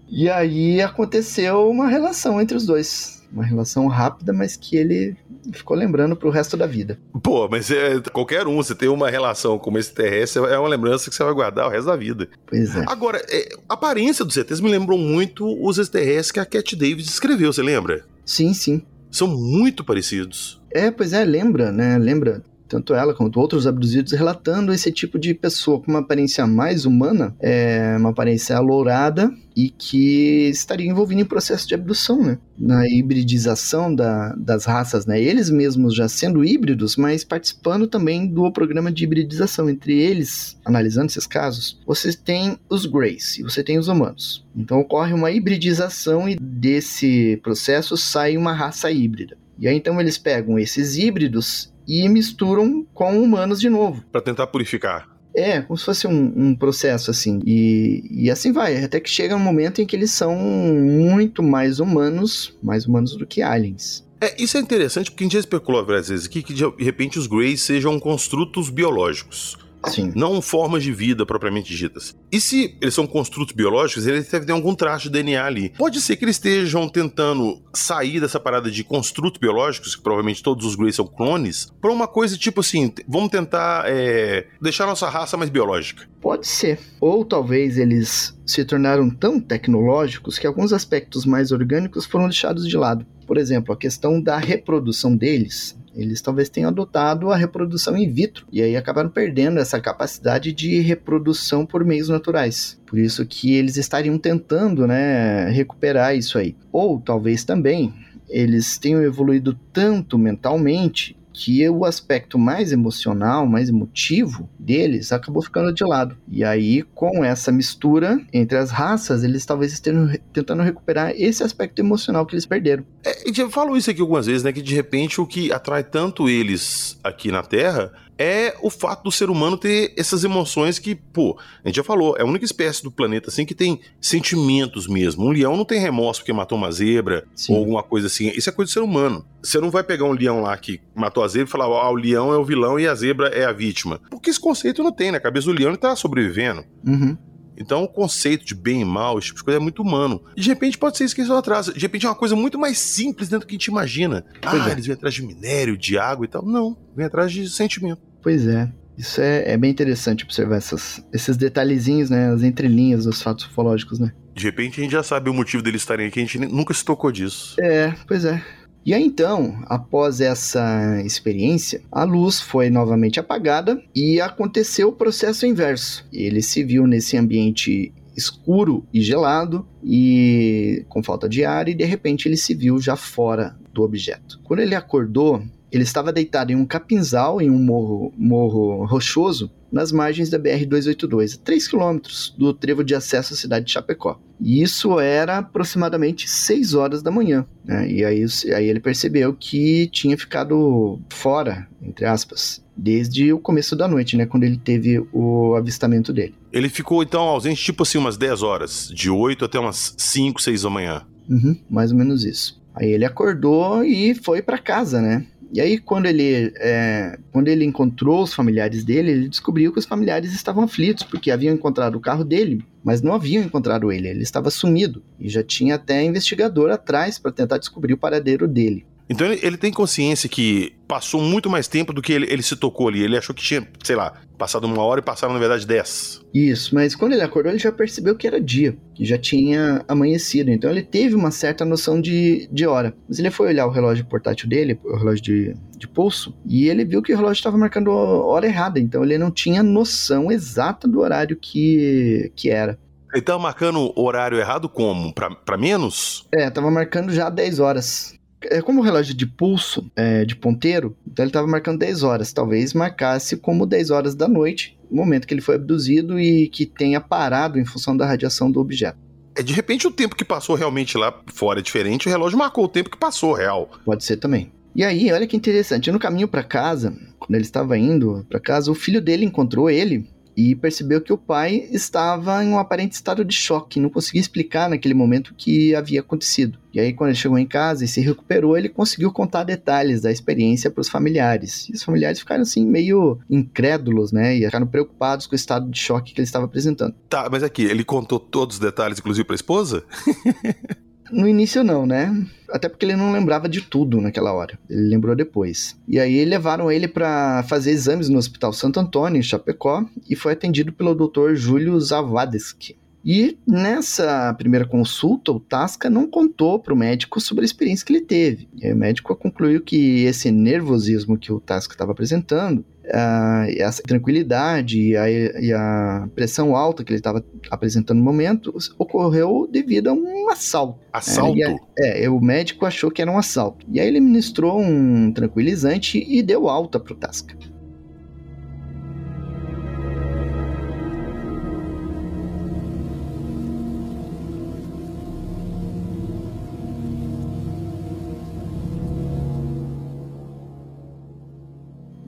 e 0.08 0.28
aí 0.28 0.80
aconteceu 0.82 1.70
uma 1.70 1.88
relação 1.88 2.40
entre 2.40 2.56
os 2.56 2.66
dois 2.66 3.21
uma 3.32 3.44
relação 3.44 3.86
rápida, 3.86 4.32
mas 4.32 4.56
que 4.56 4.76
ele 4.76 5.16
ficou 5.52 5.76
lembrando 5.76 6.14
pro 6.14 6.30
resto 6.30 6.56
da 6.56 6.66
vida. 6.66 6.98
Pô, 7.22 7.48
mas 7.48 7.70
é, 7.70 8.00
qualquer 8.12 8.46
um, 8.46 8.56
você 8.56 8.74
ter 8.74 8.88
uma 8.88 9.10
relação 9.10 9.58
como 9.58 9.78
esse 9.78 9.92
terrestre, 9.92 10.42
é 10.44 10.58
uma 10.58 10.68
lembrança 10.68 11.08
que 11.08 11.16
você 11.16 11.24
vai 11.24 11.32
guardar 11.32 11.66
o 11.66 11.70
resto 11.70 11.86
da 11.86 11.96
vida. 11.96 12.28
Pois 12.46 12.76
é. 12.76 12.84
Agora, 12.86 13.24
é, 13.28 13.48
a 13.68 13.74
aparência 13.74 14.24
dos 14.24 14.36
ETs 14.36 14.60
me 14.60 14.70
lembrou 14.70 14.98
muito 14.98 15.46
os 15.64 15.78
extraterrestres 15.78 16.30
que 16.30 16.40
a 16.40 16.46
Cat 16.46 16.76
Davis 16.76 17.06
escreveu, 17.06 17.52
você 17.52 17.62
lembra? 17.62 18.04
Sim, 18.24 18.52
sim. 18.54 18.82
São 19.10 19.28
muito 19.28 19.84
parecidos. 19.84 20.60
É, 20.70 20.90
pois 20.90 21.12
é, 21.12 21.24
lembra, 21.24 21.70
né? 21.70 21.98
Lembra 21.98 22.42
tanto 22.72 22.94
ela 22.94 23.12
quanto 23.12 23.38
outros 23.38 23.66
abduzidos, 23.66 24.12
relatando 24.12 24.72
esse 24.72 24.90
tipo 24.90 25.18
de 25.18 25.34
pessoa 25.34 25.78
com 25.78 25.90
uma 25.90 25.98
aparência 25.98 26.46
mais 26.46 26.86
humana, 26.86 27.36
é, 27.38 27.94
uma 27.98 28.08
aparência 28.08 28.56
alourada 28.56 29.30
e 29.54 29.68
que 29.68 30.48
estaria 30.48 30.90
envolvido 30.90 31.20
em 31.20 31.24
processo 31.26 31.68
de 31.68 31.74
abdução, 31.74 32.22
né? 32.22 32.38
Na 32.58 32.88
hibridização 32.88 33.94
da, 33.94 34.34
das 34.36 34.64
raças, 34.64 35.04
né? 35.04 35.22
Eles 35.22 35.50
mesmos 35.50 35.94
já 35.94 36.08
sendo 36.08 36.42
híbridos, 36.42 36.96
mas 36.96 37.24
participando 37.24 37.86
também 37.86 38.26
do 38.26 38.50
programa 38.50 38.90
de 38.90 39.04
hibridização. 39.04 39.68
Entre 39.68 40.00
eles, 40.00 40.58
analisando 40.64 41.08
esses 41.08 41.26
casos, 41.26 41.78
você 41.86 42.10
tem 42.14 42.56
os 42.70 42.86
Greys 42.86 43.38
e 43.38 43.42
você 43.42 43.62
tem 43.62 43.78
os 43.78 43.88
humanos. 43.88 44.46
Então 44.56 44.80
ocorre 44.80 45.12
uma 45.12 45.30
hibridização 45.30 46.26
e 46.26 46.36
desse 46.36 47.38
processo 47.42 47.98
sai 47.98 48.38
uma 48.38 48.54
raça 48.54 48.90
híbrida. 48.90 49.36
E 49.58 49.68
aí 49.68 49.76
então 49.76 50.00
eles 50.00 50.16
pegam 50.16 50.58
esses 50.58 50.96
híbridos 50.96 51.71
e 51.86 52.08
misturam 52.08 52.86
com 52.94 53.22
humanos 53.22 53.60
de 53.60 53.68
novo. 53.68 54.02
Para 54.10 54.20
tentar 54.20 54.46
purificar. 54.46 55.08
É, 55.34 55.62
como 55.62 55.78
se 55.78 55.84
fosse 55.84 56.06
um, 56.06 56.32
um, 56.36 56.54
processo 56.54 57.10
assim. 57.10 57.40
E, 57.44 58.04
e 58.10 58.30
assim 58.30 58.52
vai, 58.52 58.84
até 58.84 59.00
que 59.00 59.08
chega 59.08 59.34
um 59.34 59.40
momento 59.40 59.80
em 59.80 59.86
que 59.86 59.96
eles 59.96 60.10
são 60.10 60.36
muito 60.36 61.42
mais 61.42 61.80
humanos, 61.80 62.54
mais 62.62 62.86
humanos 62.86 63.16
do 63.16 63.26
que 63.26 63.40
aliens. 63.40 64.06
É, 64.20 64.40
isso 64.40 64.56
é 64.56 64.60
interessante 64.60 65.10
porque 65.10 65.24
a 65.24 65.26
gente 65.26 65.32
já 65.32 65.40
especulou 65.40 65.84
várias 65.84 66.08
vezes 66.08 66.26
aqui 66.26 66.42
que 66.42 66.54
de 66.54 66.64
repente 66.78 67.18
os 67.18 67.26
Greys 67.26 67.62
sejam 67.62 67.98
construtos 67.98 68.70
biológicos. 68.70 69.56
Sim. 69.88 70.12
Não 70.14 70.40
formas 70.40 70.82
de 70.82 70.92
vida 70.92 71.26
propriamente 71.26 71.74
ditas. 71.74 72.14
E 72.30 72.40
se 72.40 72.76
eles 72.80 72.94
são 72.94 73.06
construtos 73.06 73.54
biológicos, 73.54 74.06
eles 74.06 74.28
devem 74.28 74.46
ter 74.46 74.52
algum 74.52 74.74
traço 74.74 75.04
de 75.04 75.10
DNA 75.10 75.44
ali. 75.44 75.70
Pode 75.70 76.00
ser 76.00 76.16
que 76.16 76.24
eles 76.24 76.36
estejam 76.36 76.88
tentando 76.88 77.62
sair 77.74 78.20
dessa 78.20 78.38
parada 78.38 78.70
de 78.70 78.84
construtos 78.84 79.40
biológicos, 79.40 79.96
que 79.96 80.02
provavelmente 80.02 80.42
todos 80.42 80.64
os 80.64 80.74
Greys 80.74 80.96
são 80.96 81.06
clones, 81.06 81.68
para 81.80 81.90
uma 81.90 82.06
coisa 82.06 82.36
tipo 82.36 82.60
assim: 82.60 82.92
vamos 83.08 83.30
tentar 83.30 83.84
é, 83.86 84.46
deixar 84.60 84.86
nossa 84.86 85.08
raça 85.08 85.36
mais 85.36 85.50
biológica. 85.50 86.08
Pode 86.20 86.46
ser. 86.46 86.78
Ou 87.00 87.24
talvez 87.24 87.76
eles 87.78 88.38
se 88.46 88.64
tornaram 88.64 89.10
tão 89.10 89.40
tecnológicos 89.40 90.38
que 90.38 90.46
alguns 90.46 90.72
aspectos 90.72 91.24
mais 91.24 91.50
orgânicos 91.50 92.04
foram 92.06 92.28
deixados 92.28 92.68
de 92.68 92.76
lado. 92.76 93.04
Por 93.26 93.38
exemplo, 93.38 93.72
a 93.72 93.76
questão 93.76 94.20
da 94.20 94.36
reprodução 94.36 95.16
deles 95.16 95.76
Eles 95.94 96.20
talvez 96.20 96.48
tenham 96.48 96.68
adotado 96.68 97.30
a 97.30 97.36
reprodução 97.36 97.96
in 97.96 98.10
vitro 98.10 98.46
e 98.50 98.62
aí 98.62 98.76
acabaram 98.76 99.10
perdendo 99.10 99.58
essa 99.58 99.80
capacidade 99.80 100.52
de 100.52 100.80
reprodução 100.80 101.66
por 101.66 101.84
meios 101.84 102.08
naturais. 102.08 102.80
Por 102.86 102.98
isso 102.98 103.24
que 103.26 103.54
eles 103.54 103.76
estariam 103.76 104.18
tentando, 104.18 104.86
né, 104.86 105.48
recuperar 105.50 106.16
isso 106.16 106.38
aí. 106.38 106.56
Ou 106.70 107.00
talvez 107.00 107.44
também 107.44 107.92
eles 108.28 108.78
tenham 108.78 109.02
evoluído 109.02 109.58
tanto 109.72 110.18
mentalmente 110.18 111.16
que 111.32 111.68
o 111.68 111.84
aspecto 111.84 112.38
mais 112.38 112.72
emocional, 112.72 113.46
mais 113.46 113.68
emotivo 113.68 114.48
deles 114.58 115.12
acabou 115.12 115.42
ficando 115.42 115.72
de 115.72 115.84
lado. 115.84 116.16
E 116.28 116.44
aí, 116.44 116.82
com 116.94 117.24
essa 117.24 117.50
mistura 117.50 118.20
entre 118.32 118.58
as 118.58 118.70
raças, 118.70 119.24
eles 119.24 119.44
talvez 119.44 119.72
estejam 119.72 120.10
tentando 120.32 120.62
recuperar 120.62 121.12
esse 121.16 121.42
aspecto 121.42 121.78
emocional 121.78 122.26
que 122.26 122.34
eles 122.34 122.46
perderam. 122.46 122.84
É, 123.04 123.30
eu 123.40 123.50
falo 123.50 123.76
isso 123.76 123.90
aqui 123.90 124.00
algumas 124.00 124.26
vezes, 124.26 124.42
né? 124.42 124.52
Que 124.52 124.62
de 124.62 124.74
repente 124.74 125.20
o 125.20 125.26
que 125.26 125.52
atrai 125.52 125.82
tanto 125.82 126.28
eles 126.28 126.98
aqui 127.02 127.30
na 127.30 127.42
Terra 127.42 127.92
é 128.18 128.56
o 128.60 128.70
fato 128.70 129.04
do 129.04 129.12
ser 129.12 129.30
humano 129.30 129.56
ter 129.56 129.92
essas 129.96 130.24
emoções 130.24 130.78
que, 130.78 130.94
pô, 130.94 131.38
a 131.64 131.68
gente 131.68 131.76
já 131.76 131.84
falou, 131.84 132.16
é 132.16 132.22
a 132.22 132.26
única 132.26 132.44
espécie 132.44 132.82
do 132.82 132.90
planeta 132.90 133.30
assim 133.30 133.44
que 133.44 133.54
tem 133.54 133.80
sentimentos 134.00 134.86
mesmo. 134.86 135.24
Um 135.24 135.30
leão 135.30 135.56
não 135.56 135.64
tem 135.64 135.80
remorso 135.80 136.20
porque 136.20 136.32
matou 136.32 136.58
uma 136.58 136.70
zebra 136.70 137.24
Sim. 137.34 137.52
ou 137.52 137.58
alguma 137.58 137.82
coisa 137.82 138.06
assim. 138.06 138.30
Isso 138.34 138.48
é 138.48 138.52
coisa 138.52 138.70
do 138.70 138.72
ser 138.72 138.80
humano. 138.80 139.24
Você 139.42 139.60
não 139.60 139.70
vai 139.70 139.82
pegar 139.82 140.04
um 140.04 140.12
leão 140.12 140.40
lá 140.40 140.56
que 140.56 140.80
matou 140.94 141.24
a 141.24 141.28
zebra 141.28 141.48
e 141.48 141.50
falar, 141.50 141.64
ah, 141.64 141.90
o 141.90 141.94
leão 141.94 142.32
é 142.32 142.36
o 142.36 142.44
vilão 142.44 142.78
e 142.78 142.86
a 142.86 142.94
zebra 142.94 143.28
é 143.28 143.44
a 143.44 143.52
vítima. 143.52 144.00
Porque 144.10 144.30
esse 144.30 144.40
conceito 144.40 144.82
não 144.82 144.92
tem, 144.92 145.10
na 145.10 145.20
cabeça 145.20 145.46
do 145.46 145.52
leão 145.52 145.70
ele 145.70 145.78
tá 145.78 145.96
sobrevivendo. 145.96 146.64
Uhum. 146.86 147.16
Então 147.56 147.84
o 147.84 147.88
conceito 147.88 148.44
de 148.44 148.54
bem 148.54 148.80
e 148.80 148.84
mal, 148.84 149.18
esse 149.18 149.28
tipo 149.28 149.38
de 149.38 149.44
coisa 149.44 149.58
é 149.58 149.62
muito 149.62 149.82
humano. 149.82 150.22
E 150.36 150.40
de 150.40 150.48
repente 150.48 150.78
pode 150.78 150.96
ser 150.96 151.04
isso 151.04 151.14
que 151.14 151.20
eles 151.20 151.28
vão 151.28 151.38
atrás. 151.38 151.66
De 151.66 151.80
repente 151.80 152.06
é 152.06 152.08
uma 152.08 152.14
coisa 152.14 152.34
muito 152.34 152.58
mais 152.58 152.78
simples 152.78 153.28
dentro 153.28 153.46
do 153.46 153.48
que 153.48 153.54
a 153.54 153.58
gente 153.58 153.66
imagina. 153.66 154.24
ah, 154.42 154.68
é. 154.68 154.72
eles 154.72 154.86
vêm 154.86 154.94
atrás 154.94 155.14
de 155.14 155.22
minério, 155.22 155.76
de 155.76 155.98
água 155.98 156.24
e 156.24 156.28
tal. 156.28 156.44
Não, 156.44 156.76
vêm 156.96 157.06
atrás 157.06 157.32
de 157.32 157.48
sentimento. 157.48 158.00
Pois 158.22 158.46
é. 158.46 158.70
Isso 158.96 159.20
é, 159.20 159.52
é 159.52 159.56
bem 159.56 159.70
interessante 159.70 160.24
observar 160.24 160.56
essas, 160.56 161.02
esses 161.12 161.36
detalhezinhos, 161.36 162.10
né? 162.10 162.30
As 162.30 162.42
entrelinhas 162.42 163.04
dos 163.04 163.22
fatos 163.22 163.46
ufológicos, 163.46 163.98
né? 163.98 164.12
De 164.34 164.44
repente 164.44 164.80
a 164.80 164.82
gente 164.82 164.92
já 164.92 165.02
sabe 165.02 165.28
o 165.28 165.34
motivo 165.34 165.62
deles 165.62 165.82
estarem 165.82 166.06
aqui, 166.06 166.20
a 166.20 166.22
gente 166.24 166.38
nunca 166.38 166.72
se 166.72 166.84
tocou 166.84 167.10
disso. 167.10 167.56
É, 167.60 167.94
pois 168.06 168.24
é. 168.24 168.42
E 168.84 168.92
aí 168.92 169.04
então, 169.04 169.62
após 169.66 170.20
essa 170.20 171.00
experiência, 171.04 171.82
a 171.90 172.02
luz 172.02 172.40
foi 172.40 172.68
novamente 172.68 173.20
apagada 173.20 173.80
e 173.94 174.20
aconteceu 174.20 174.88
o 174.88 174.92
processo 174.92 175.46
inverso. 175.46 176.04
Ele 176.12 176.42
se 176.42 176.64
viu 176.64 176.86
nesse 176.86 177.16
ambiente 177.16 177.92
escuro 178.16 178.84
e 178.92 179.00
gelado 179.00 179.66
e 179.82 180.84
com 180.88 181.02
falta 181.02 181.28
de 181.28 181.44
ar 181.44 181.68
e 181.68 181.74
de 181.74 181.84
repente 181.84 182.28
ele 182.28 182.36
se 182.36 182.54
viu 182.54 182.80
já 182.80 182.96
fora 182.96 183.56
do 183.72 183.82
objeto. 183.82 184.40
Quando 184.42 184.60
ele 184.60 184.74
acordou, 184.74 185.42
ele 185.70 185.84
estava 185.84 186.12
deitado 186.12 186.52
em 186.52 186.56
um 186.56 186.66
capinzal, 186.66 187.40
em 187.40 187.50
um 187.50 187.58
morro, 187.58 188.12
morro 188.16 188.84
rochoso, 188.84 189.50
nas 189.72 189.90
margens 189.90 190.28
da 190.28 190.38
BR-282, 190.38 191.36
a 191.36 191.44
3 191.44 191.68
quilômetros 191.68 192.34
do 192.36 192.52
trevo 192.52 192.84
de 192.84 192.94
acesso 192.94 193.32
à 193.32 193.36
cidade 193.36 193.64
de 193.66 193.72
Chapecó. 193.72 194.20
E 194.38 194.62
isso 194.62 195.00
era 195.00 195.38
aproximadamente 195.38 196.28
6 196.28 196.74
horas 196.74 197.02
da 197.02 197.10
manhã. 197.10 197.46
Né? 197.64 197.90
E 197.90 198.04
aí, 198.04 198.24
aí 198.54 198.66
ele 198.68 198.80
percebeu 198.80 199.32
que 199.32 199.88
tinha 199.88 200.18
ficado 200.18 201.00
fora, 201.08 201.66
entre 201.80 202.04
aspas, 202.04 202.62
desde 202.76 203.32
o 203.32 203.38
começo 203.38 203.74
da 203.74 203.88
noite, 203.88 204.16
né? 204.16 204.26
Quando 204.26 204.44
ele 204.44 204.56
teve 204.56 205.04
o 205.12 205.54
avistamento 205.54 206.12
dele. 206.12 206.34
Ele 206.52 206.68
ficou 206.68 207.02
então 207.02 207.22
ausente, 207.22 207.62
tipo 207.62 207.82
assim, 207.82 207.98
umas 207.98 208.16
10 208.16 208.42
horas, 208.42 208.90
de 208.92 209.08
8 209.08 209.44
até 209.44 209.58
umas 209.58 209.94
5, 209.96 210.42
6 210.42 210.62
da 210.62 210.70
manhã. 210.70 211.02
Uhum, 211.28 211.56
mais 211.70 211.92
ou 211.92 211.98
menos 211.98 212.24
isso. 212.24 212.60
Aí 212.74 212.90
ele 212.90 213.04
acordou 213.04 213.84
e 213.84 214.14
foi 214.14 214.42
para 214.42 214.58
casa, 214.58 215.00
né? 215.00 215.26
E 215.52 215.60
aí, 215.60 215.76
quando 215.78 216.06
ele, 216.06 216.50
é, 216.56 217.18
quando 217.30 217.48
ele 217.48 217.62
encontrou 217.62 218.22
os 218.22 218.32
familiares 218.32 218.82
dele, 218.84 219.10
ele 219.10 219.28
descobriu 219.28 219.70
que 219.70 219.78
os 219.78 219.84
familiares 219.84 220.32
estavam 220.32 220.64
aflitos, 220.64 221.02
porque 221.02 221.30
haviam 221.30 221.54
encontrado 221.54 221.94
o 221.94 222.00
carro 222.00 222.24
dele, 222.24 222.64
mas 222.82 223.02
não 223.02 223.12
haviam 223.12 223.44
encontrado 223.44 223.92
ele, 223.92 224.08
ele 224.08 224.22
estava 224.22 224.50
sumido. 224.50 225.02
E 225.20 225.28
já 225.28 225.42
tinha 225.42 225.74
até 225.74 226.02
investigador 226.02 226.70
atrás 226.70 227.18
para 227.18 227.30
tentar 227.30 227.58
descobrir 227.58 227.92
o 227.92 227.98
paradeiro 227.98 228.48
dele. 228.48 228.86
Então 229.08 229.26
ele, 229.26 229.40
ele, 229.42 229.56
tem 229.56 229.72
consciência 229.72 230.28
que 230.28 230.74
passou 230.86 231.20
muito 231.20 231.50
mais 231.50 231.68
tempo 231.68 231.92
do 231.92 232.00
que 232.00 232.12
ele, 232.12 232.26
ele, 232.30 232.42
se 232.42 232.56
tocou 232.56 232.88
ali. 232.88 233.02
Ele 233.02 233.16
achou 233.16 233.34
que 233.34 233.42
tinha, 233.42 233.66
sei 233.82 233.96
lá, 233.96 234.14
passado 234.38 234.64
uma 234.64 234.82
hora 234.82 235.00
e 235.00 235.04
passaram, 235.04 235.34
na 235.34 235.40
verdade, 235.40 235.66
dez. 235.66 236.20
Isso, 236.32 236.74
mas 236.74 236.94
quando 236.94 237.12
ele 237.12 237.22
acordou, 237.22 237.52
ele 237.52 237.58
já 237.58 237.70
percebeu 237.70 238.16
que 238.16 238.26
era 238.26 238.40
dia, 238.40 238.76
que 238.94 239.04
já 239.04 239.18
tinha 239.18 239.84
amanhecido. 239.86 240.50
Então 240.50 240.70
ele 240.70 240.82
teve 240.82 241.14
uma 241.14 241.30
certa 241.30 241.64
noção 241.64 242.00
de, 242.00 242.48
de 242.50 242.66
hora. 242.66 242.94
Mas 243.08 243.18
ele 243.18 243.30
foi 243.30 243.48
olhar 243.48 243.66
o 243.66 243.70
relógio 243.70 244.04
portátil 244.06 244.48
dele, 244.48 244.78
o 244.84 244.96
relógio 244.96 245.22
de, 245.22 245.56
de 245.76 245.88
pulso, 245.88 246.34
e 246.46 246.68
ele 246.68 246.84
viu 246.84 247.02
que 247.02 247.12
o 247.12 247.16
relógio 247.16 247.40
estava 247.40 247.58
marcando 247.58 247.90
a 247.90 248.24
hora 248.24 248.46
errada. 248.46 248.80
Então 248.80 249.04
ele 249.04 249.18
não 249.18 249.30
tinha 249.30 249.62
noção 249.62 250.30
exata 250.32 250.88
do 250.88 251.00
horário 251.00 251.36
que, 251.36 252.32
que 252.34 252.50
era. 252.50 252.78
Ele 253.12 253.20
estava 253.20 253.38
marcando 253.38 253.92
o 253.94 254.04
horário 254.04 254.38
errado 254.38 254.70
como? 254.70 255.12
Para 255.12 255.58
menos? 255.58 256.26
É, 256.34 256.48
estava 256.48 256.70
marcando 256.70 257.12
já 257.12 257.28
10 257.28 257.60
horas 257.60 258.18
como 258.64 258.80
o 258.80 258.84
relógio 258.84 259.14
de 259.14 259.26
pulso, 259.26 259.90
é, 259.96 260.24
de 260.24 260.34
ponteiro, 260.36 260.96
então 261.06 261.24
ele 261.24 261.30
estava 261.30 261.46
marcando 261.46 261.78
10 261.78 262.02
horas. 262.02 262.32
Talvez 262.32 262.72
marcasse 262.74 263.36
como 263.36 263.66
10 263.66 263.90
horas 263.90 264.14
da 264.14 264.28
noite, 264.28 264.78
no 264.90 264.96
momento 264.96 265.26
que 265.26 265.34
ele 265.34 265.40
foi 265.40 265.56
abduzido 265.56 266.18
e 266.18 266.48
que 266.48 266.66
tenha 266.66 267.00
parado 267.00 267.58
em 267.58 267.64
função 267.64 267.96
da 267.96 268.06
radiação 268.06 268.50
do 268.50 268.60
objeto. 268.60 268.98
É, 269.34 269.42
de 269.42 269.52
repente 269.52 269.86
o 269.86 269.90
tempo 269.90 270.14
que 270.14 270.24
passou 270.24 270.54
realmente 270.54 270.98
lá 270.98 271.22
fora 271.32 271.60
é 271.60 271.62
diferente, 271.62 272.06
o 272.06 272.10
relógio 272.10 272.38
marcou 272.38 272.64
o 272.64 272.68
tempo 272.68 272.90
que 272.90 272.98
passou 272.98 273.32
real. 273.32 273.70
Pode 273.84 274.04
ser 274.04 274.18
também. 274.18 274.52
E 274.74 274.82
aí, 274.82 275.12
olha 275.12 275.26
que 275.26 275.36
interessante, 275.36 275.92
no 275.92 275.98
caminho 275.98 276.26
para 276.26 276.42
casa, 276.42 276.96
quando 277.18 277.34
ele 277.34 277.44
estava 277.44 277.76
indo 277.76 278.24
para 278.28 278.40
casa, 278.40 278.70
o 278.70 278.74
filho 278.74 279.02
dele 279.02 279.24
encontrou 279.24 279.68
ele 279.68 280.08
e 280.36 280.54
percebeu 280.54 281.00
que 281.00 281.12
o 281.12 281.18
pai 281.18 281.68
estava 281.70 282.42
em 282.44 282.48
um 282.48 282.58
aparente 282.58 282.94
estado 282.94 283.24
de 283.24 283.34
choque, 283.34 283.80
não 283.80 283.90
conseguia 283.90 284.20
explicar 284.20 284.68
naquele 284.68 284.94
momento 284.94 285.28
o 285.28 285.34
que 285.34 285.74
havia 285.74 286.00
acontecido. 286.00 286.58
E 286.72 286.80
aí, 286.80 286.92
quando 286.92 287.10
ele 287.10 287.18
chegou 287.18 287.38
em 287.38 287.46
casa 287.46 287.84
e 287.84 287.88
se 287.88 288.00
recuperou, 288.00 288.56
ele 288.56 288.68
conseguiu 288.68 289.12
contar 289.12 289.44
detalhes 289.44 290.00
da 290.00 290.10
experiência 290.10 290.70
para 290.70 290.80
os 290.80 290.88
familiares. 290.88 291.68
E 291.68 291.72
os 291.72 291.82
familiares 291.82 292.18
ficaram 292.18 292.42
assim 292.42 292.66
meio 292.66 293.18
incrédulos, 293.28 294.10
né? 294.10 294.34
E 294.34 294.44
ficaram 294.46 294.66
preocupados 294.66 295.26
com 295.26 295.34
o 295.34 295.36
estado 295.36 295.70
de 295.70 295.78
choque 295.78 296.14
que 296.14 296.20
ele 296.20 296.26
estava 296.26 296.46
apresentando. 296.46 296.94
Tá, 297.10 297.28
mas 297.30 297.42
aqui, 297.42 297.64
ele 297.64 297.84
contou 297.84 298.18
todos 298.18 298.56
os 298.56 298.60
detalhes, 298.60 298.98
inclusive 298.98 299.24
para 299.24 299.34
a 299.34 299.36
esposa? 299.36 299.84
No 301.12 301.28
início 301.28 301.62
não, 301.62 301.84
né? 301.84 302.26
Até 302.50 302.68
porque 302.68 302.86
ele 302.86 302.96
não 302.96 303.12
lembrava 303.12 303.46
de 303.48 303.60
tudo 303.60 304.00
naquela 304.00 304.32
hora. 304.32 304.58
Ele 304.68 304.88
lembrou 304.88 305.14
depois. 305.14 305.78
E 305.86 306.00
aí 306.00 306.24
levaram 306.24 306.72
ele 306.72 306.88
para 306.88 307.42
fazer 307.44 307.70
exames 307.70 308.08
no 308.08 308.18
Hospital 308.18 308.52
Santo 308.52 308.80
Antônio, 308.80 309.18
em 309.18 309.22
Chapecó, 309.22 309.84
e 310.08 310.16
foi 310.16 310.32
atendido 310.32 310.72
pelo 310.72 310.94
Dr. 310.94 311.34
Júlio 311.34 311.78
Zavadski. 311.78 312.76
E 313.04 313.36
nessa 313.46 314.32
primeira 314.34 314.64
consulta, 314.64 315.32
o 315.32 315.40
Tasca 315.40 315.90
não 315.90 316.06
contou 316.06 316.58
para 316.58 316.72
o 316.72 316.76
médico 316.76 317.20
sobre 317.20 317.42
a 317.42 317.44
experiência 317.44 317.84
que 317.84 317.92
ele 317.92 318.04
teve. 318.04 318.48
E 318.56 318.66
aí 318.66 318.72
o 318.72 318.76
médico 318.76 319.14
concluiu 319.16 319.60
que 319.60 320.04
esse 320.04 320.30
nervosismo 320.30 321.18
que 321.18 321.32
o 321.32 321.40
Tasca 321.40 321.74
estava 321.74 321.92
apresentando 321.92 322.64
uh, 322.86 323.50
essa 323.56 323.82
tranquilidade 323.82 324.80
e 324.80 324.96
a, 324.96 325.10
e 325.10 325.52
a, 325.52 326.08
pressão 326.14 326.56
alta 326.56 326.84
que 326.84 326.92
ele 326.92 326.98
estava 326.98 327.24
apresentando 327.50 327.98
no 327.98 328.04
momento 328.04 328.54
ocorreu 328.78 329.48
devido 329.50 329.88
a 329.88 329.92
um 329.92 330.30
assalto. 330.30 330.78
Assalto? 330.92 331.38
É, 331.78 332.04
é, 332.04 332.10
o 332.10 332.20
médico 332.20 332.66
achou 332.66 332.90
que 332.90 333.02
era 333.02 333.10
um 333.10 333.18
assalto. 333.18 333.66
E 333.70 333.80
aí 333.80 333.86
ele 333.86 334.00
ministrou 334.00 334.60
um 334.60 335.12
tranquilizante 335.12 336.04
e 336.06 336.22
deu 336.22 336.48
alta 336.48 336.78
para 336.78 336.92
o 336.92 336.96
Tasca. 336.96 337.36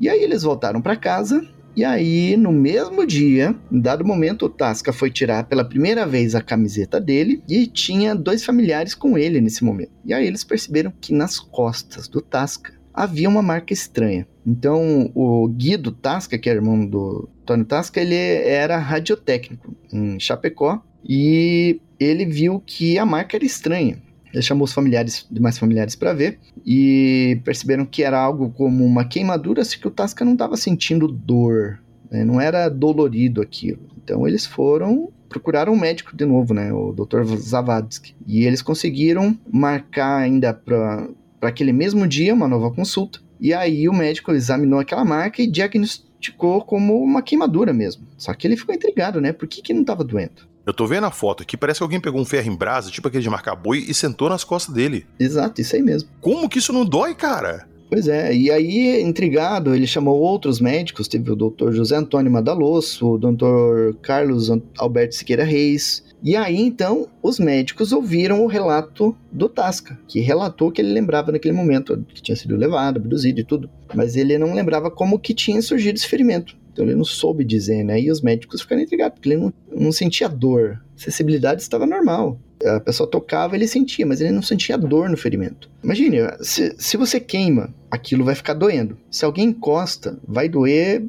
E 0.04 0.08
aí 0.10 0.22
eles 0.22 0.42
voltaram 0.42 0.82
para 0.82 0.96
casa. 0.96 1.42
E 1.74 1.82
aí, 1.82 2.36
no 2.36 2.52
mesmo 2.52 3.06
dia, 3.06 3.56
em 3.72 3.80
dado 3.80 4.04
momento, 4.04 4.44
o 4.44 4.48
Tasca 4.50 4.92
foi 4.92 5.10
tirar 5.10 5.44
pela 5.44 5.64
primeira 5.64 6.06
vez 6.06 6.34
a 6.34 6.42
camiseta 6.42 7.00
dele 7.00 7.42
e 7.48 7.66
tinha 7.66 8.14
dois 8.14 8.44
familiares 8.44 8.94
com 8.94 9.16
ele 9.16 9.40
nesse 9.40 9.64
momento. 9.64 9.92
E 10.04 10.12
aí 10.12 10.26
eles 10.26 10.44
perceberam 10.44 10.92
que 11.00 11.14
nas 11.14 11.40
costas 11.40 12.06
do 12.06 12.20
Tasca 12.20 12.74
havia 12.92 13.30
uma 13.30 13.40
marca 13.40 13.72
estranha. 13.72 14.28
Então, 14.46 15.10
o 15.14 15.48
Guido 15.48 15.90
Tasca, 15.90 16.36
que 16.36 16.50
é 16.50 16.52
irmão 16.52 16.84
do 16.84 17.26
Tony 17.46 17.64
Tasca, 17.64 17.98
ele 17.98 18.14
era 18.14 18.76
radiotécnico 18.76 19.74
em 19.90 20.20
Chapecó 20.20 20.82
e 21.02 21.80
ele 21.98 22.26
viu 22.26 22.62
que 22.64 22.98
a 22.98 23.06
marca 23.06 23.38
era 23.38 23.44
estranha. 23.46 24.03
Ele 24.34 24.42
chamou 24.42 24.64
os 24.64 24.72
familiares, 24.72 25.26
demais 25.30 25.56
familiares 25.56 25.94
para 25.94 26.12
ver 26.12 26.40
e 26.66 27.40
perceberam 27.44 27.86
que 27.86 28.02
era 28.02 28.18
algo 28.18 28.50
como 28.50 28.84
uma 28.84 29.04
queimadura, 29.04 29.64
se 29.64 29.78
que 29.78 29.86
o 29.86 29.90
Tasca 29.90 30.24
não 30.24 30.32
estava 30.32 30.56
sentindo 30.56 31.06
dor, 31.06 31.80
né? 32.10 32.24
não 32.24 32.40
era 32.40 32.68
dolorido 32.68 33.40
aquilo. 33.40 33.78
Então 34.02 34.26
eles 34.26 34.44
foram 34.44 35.12
procuraram 35.28 35.72
um 35.72 35.78
médico 35.78 36.16
de 36.16 36.24
novo, 36.24 36.54
né, 36.54 36.72
o 36.72 36.92
Dr. 36.92 37.24
Zavadsky, 37.38 38.14
e 38.24 38.44
eles 38.44 38.62
conseguiram 38.62 39.36
marcar 39.52 40.18
ainda 40.18 40.54
para 40.54 41.08
aquele 41.42 41.72
mesmo 41.72 42.06
dia 42.06 42.32
uma 42.32 42.46
nova 42.46 42.70
consulta 42.70 43.18
E 43.40 43.52
aí 43.52 43.88
o 43.88 43.92
médico 43.92 44.30
examinou 44.30 44.78
aquela 44.78 45.04
marca 45.04 45.42
e 45.42 45.50
diagnosticou 45.50 46.62
como 46.62 47.02
uma 47.02 47.20
queimadura 47.20 47.72
mesmo. 47.72 48.06
Só 48.16 48.32
que 48.32 48.46
ele 48.46 48.56
ficou 48.56 48.74
intrigado, 48.74 49.20
né? 49.20 49.32
Por 49.32 49.48
que, 49.48 49.60
que 49.60 49.74
não 49.74 49.80
estava 49.80 50.04
doendo? 50.04 50.53
Eu 50.66 50.72
tô 50.72 50.86
vendo 50.86 51.04
a 51.04 51.10
foto 51.10 51.42
aqui, 51.42 51.56
parece 51.56 51.78
que 51.78 51.82
alguém 51.82 52.00
pegou 52.00 52.20
um 52.20 52.24
ferro 52.24 52.50
em 52.50 52.56
brasa, 52.56 52.90
tipo 52.90 53.06
aquele 53.06 53.22
de 53.22 53.28
marcar 53.28 53.54
boi, 53.54 53.84
e 53.86 53.92
sentou 53.92 54.30
nas 54.30 54.44
costas 54.44 54.74
dele. 54.74 55.06
Exato, 55.20 55.60
isso 55.60 55.76
aí 55.76 55.82
mesmo. 55.82 56.08
Como 56.20 56.48
que 56.48 56.58
isso 56.58 56.72
não 56.72 56.86
dói, 56.86 57.14
cara? 57.14 57.68
Pois 57.90 58.08
é, 58.08 58.34
e 58.34 58.50
aí, 58.50 59.02
intrigado, 59.02 59.74
ele 59.74 59.86
chamou 59.86 60.18
outros 60.18 60.60
médicos, 60.60 61.06
teve 61.06 61.30
o 61.30 61.36
doutor 61.36 61.72
José 61.72 61.96
Antônio 61.96 62.32
Madalosso, 62.32 63.06
o 63.06 63.18
doutor 63.18 63.94
Carlos 64.00 64.50
Alberto 64.78 65.14
Siqueira 65.14 65.44
Reis, 65.44 66.02
e 66.22 66.34
aí, 66.34 66.58
então, 66.58 67.06
os 67.22 67.38
médicos 67.38 67.92
ouviram 67.92 68.42
o 68.42 68.46
relato 68.46 69.14
do 69.30 69.46
Tasca, 69.46 69.98
que 70.08 70.20
relatou 70.20 70.72
que 70.72 70.80
ele 70.80 70.94
lembrava 70.94 71.30
naquele 71.30 71.54
momento 71.54 72.02
que 72.14 72.22
tinha 72.22 72.34
sido 72.34 72.56
levado, 72.56 72.96
abduzido 72.96 73.40
e 73.40 73.44
tudo, 73.44 73.68
mas 73.94 74.16
ele 74.16 74.38
não 74.38 74.54
lembrava 74.54 74.90
como 74.90 75.18
que 75.18 75.34
tinha 75.34 75.60
surgido 75.60 75.98
esse 75.98 76.08
ferimento. 76.08 76.56
Então 76.74 76.84
ele 76.84 76.96
não 76.96 77.04
soube 77.04 77.44
dizer, 77.44 77.84
né? 77.84 78.00
E 78.00 78.10
os 78.10 78.20
médicos 78.20 78.60
ficaram 78.60 78.82
intrigados, 78.82 79.14
porque 79.14 79.28
ele 79.28 79.40
não, 79.40 79.52
não 79.72 79.92
sentia 79.92 80.28
dor. 80.28 80.82
A 80.96 81.00
sensibilidade 81.00 81.62
estava 81.62 81.86
normal. 81.86 82.38
A 82.66 82.80
pessoa 82.80 83.08
tocava, 83.08 83.54
ele 83.54 83.68
sentia, 83.68 84.04
mas 84.04 84.20
ele 84.20 84.32
não 84.32 84.42
sentia 84.42 84.76
dor 84.76 85.08
no 85.08 85.16
ferimento. 85.16 85.70
Imagine, 85.84 86.18
se, 86.40 86.74
se 86.76 86.96
você 86.96 87.20
queima, 87.20 87.72
aquilo 87.90 88.24
vai 88.24 88.34
ficar 88.34 88.54
doendo. 88.54 88.98
Se 89.08 89.24
alguém 89.24 89.50
encosta, 89.50 90.18
vai 90.26 90.48
doer 90.48 91.04